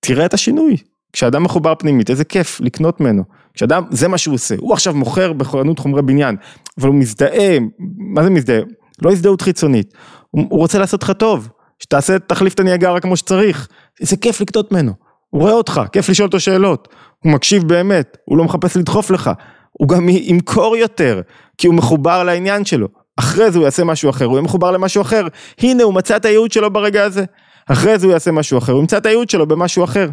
תראה 0.00 0.26
את 0.26 0.34
השינוי. 0.34 0.76
כשאדם 1.12 1.42
מחובר 1.42 1.74
פנימית, 1.74 2.10
איזה 2.10 2.24
כיף 2.24 2.60
לקנות 2.60 3.00
ממנו. 3.00 3.22
כשאדם, 3.54 3.84
זה 3.90 4.08
מה 4.08 4.18
שהוא 4.18 4.34
עושה, 4.34 4.54
הוא 4.58 4.72
עכשיו 4.72 4.94
מוכר 4.94 5.32
בחנות 5.32 5.78
חומרי 5.78 6.02
בניין, 6.02 6.36
אבל 6.78 6.88
הוא 6.88 6.96
מזדהה, 6.96 7.58
מה 7.98 8.22
זה 8.22 8.30
מזדהה? 8.30 8.60
לא 9.02 9.12
הזדהות 9.12 9.42
חיצונית, 9.42 9.94
הוא, 10.30 10.46
הוא 10.48 10.58
רוצה 10.58 10.78
לעשות 10.78 11.02
לך 11.02 11.10
טוב, 11.10 11.48
שתעשה, 11.78 12.18
תחליף 12.18 12.54
את 12.54 12.60
הניאגרה 12.60 13.00
כמו 13.00 13.16
שצריך, 13.16 13.68
איזה 14.00 14.16
כיף 14.16 14.40
לקטות 14.40 14.72
ממנו, 14.72 14.92
הוא 15.30 15.42
רואה 15.42 15.52
אותך, 15.52 15.80
כיף 15.92 16.08
לשאול 16.08 16.26
אותו 16.26 16.40
שאלות, 16.40 16.88
הוא 17.24 17.32
מקשיב 17.32 17.68
באמת, 17.68 18.16
הוא 18.24 18.38
לא 18.38 18.44
מחפש 18.44 18.76
לדחוף 18.76 19.10
לך, 19.10 19.30
הוא 19.72 19.88
גם 19.88 20.08
ימכור 20.08 20.76
יותר, 20.76 21.20
כי 21.58 21.66
הוא 21.66 21.74
מחובר 21.74 22.24
לעניין 22.24 22.64
שלו, 22.64 22.88
אחרי 23.16 23.50
זה 23.50 23.58
הוא 23.58 23.64
יעשה 23.64 23.84
משהו 23.84 24.10
אחר, 24.10 24.24
הוא 24.24 24.34
יהיה 24.34 24.42
מחובר 24.42 24.70
למשהו 24.70 25.02
אחר, 25.02 25.26
הנה 25.58 25.82
הוא 25.82 25.94
מצא 25.94 26.16
את 26.16 26.24
הייעוד 26.24 26.52
שלו 26.52 26.72
ברגע 26.72 27.04
הזה, 27.04 27.24
אחרי 27.66 27.98
זה 27.98 28.06
הוא 28.06 28.12
יעשה 28.12 28.30
משהו 28.30 28.58
אחר, 28.58 28.72
הוא 28.72 28.80
ימצא 28.80 28.96
את 28.96 29.06
הייעוד 29.06 29.30
שלו 29.30 29.46
במשהו 29.46 29.84
אחר. 29.84 30.08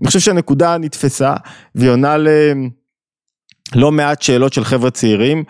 אני 0.00 0.06
חושב 0.06 0.20
שהנקודה 0.20 0.78
נתפסה 0.78 1.34
והיא 1.74 1.90
עונה 1.90 2.16
ללא 2.16 3.92
מעט 3.92 4.22
שאלות 4.22 4.52
של 4.52 4.64
חבר'ה 4.64 4.90
צעירים, 4.90 5.44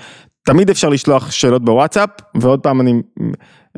תמיד 0.46 0.70
אפשר 0.70 0.88
לשלוח 0.88 1.30
שאלות 1.30 1.64
בוואטסאפ, 1.64 2.10
ועוד 2.34 2.60
פעם 2.60 2.80
אני 2.80 3.02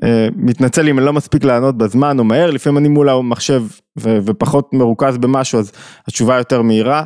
אה, 0.04 0.28
מתנצל 0.37 0.88
אם 0.88 0.98
אני 0.98 1.07
לא 1.07 1.12
מספיק 1.12 1.44
לענות 1.44 1.78
בזמן 1.78 2.18
או 2.18 2.24
מהר, 2.24 2.50
לפעמים 2.50 2.78
אני 2.78 2.88
מול 2.88 3.09
המחשב 3.09 3.62
ופחות 3.98 4.72
מרוכז 4.72 5.18
במשהו, 5.18 5.59
אז 5.59 5.72
התשובה 6.09 6.37
יותר 6.37 6.62
מהירה. 6.62 7.04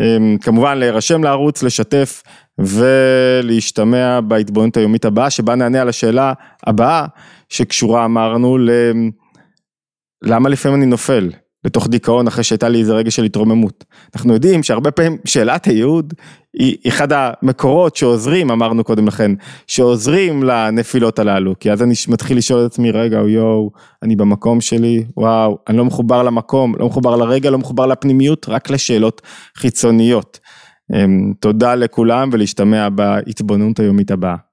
אה, 0.00 0.16
כמובן 0.40 0.78
להירשם 0.78 1.24
לערוץ, 1.24 1.62
לשתף 1.62 2.22
ולהשתמע 2.58 4.20
בהתבוננות 4.20 4.76
היומית 4.76 5.04
הבאה, 5.04 5.30
שבה 5.30 5.54
נענה 5.54 5.80
על 5.80 5.88
השאלה 5.88 6.32
הבאה, 6.66 7.06
שקשורה 7.48 8.04
אמרנו 8.04 8.58
ל... 8.58 8.70
למה 10.22 10.48
לפעמים 10.48 10.78
אני 10.78 10.86
נופל? 10.86 11.30
לתוך 11.64 11.88
דיכאון 11.88 12.26
אחרי 12.26 12.44
שהייתה 12.44 12.68
לי 12.68 12.80
איזה 12.80 12.92
רגע 12.92 13.10
של 13.10 13.24
התרוממות. 13.24 13.84
אנחנו 14.16 14.34
יודעים 14.34 14.62
שהרבה 14.62 14.90
פעמים 14.90 15.16
שאלת 15.24 15.64
הייעוד 15.64 16.14
היא 16.58 16.76
אחד 16.88 17.08
המקורות 17.12 17.96
שעוזרים, 17.96 18.50
אמרנו 18.50 18.84
קודם 18.84 19.06
לכן, 19.06 19.32
שעוזרים 19.66 20.42
לנפילות 20.42 21.18
הללו, 21.18 21.54
כי 21.60 21.72
אז 21.72 21.82
אני 21.82 21.94
מתחיל 22.08 22.38
לשאול 22.38 22.60
את 22.60 22.70
עצמי, 22.70 22.90
רגע, 22.90 23.16
יואו, 23.16 23.70
אני 24.02 24.16
במקום 24.16 24.60
שלי, 24.60 25.04
וואו, 25.16 25.58
אני 25.68 25.76
לא 25.76 25.84
מחובר 25.84 26.22
למקום, 26.22 26.74
לא 26.78 26.86
מחובר 26.86 27.16
לרגע, 27.16 27.50
לא 27.50 27.58
מחובר 27.58 27.86
לפנימיות, 27.86 28.46
רק 28.48 28.70
לשאלות 28.70 29.22
חיצוניות. 29.56 30.40
אמ, 30.94 31.32
תודה 31.40 31.74
לכולם 31.74 32.30
ולהשתמע 32.32 32.88
בהתבוננות 32.88 33.80
היומית 33.80 34.10
הבאה. 34.10 34.51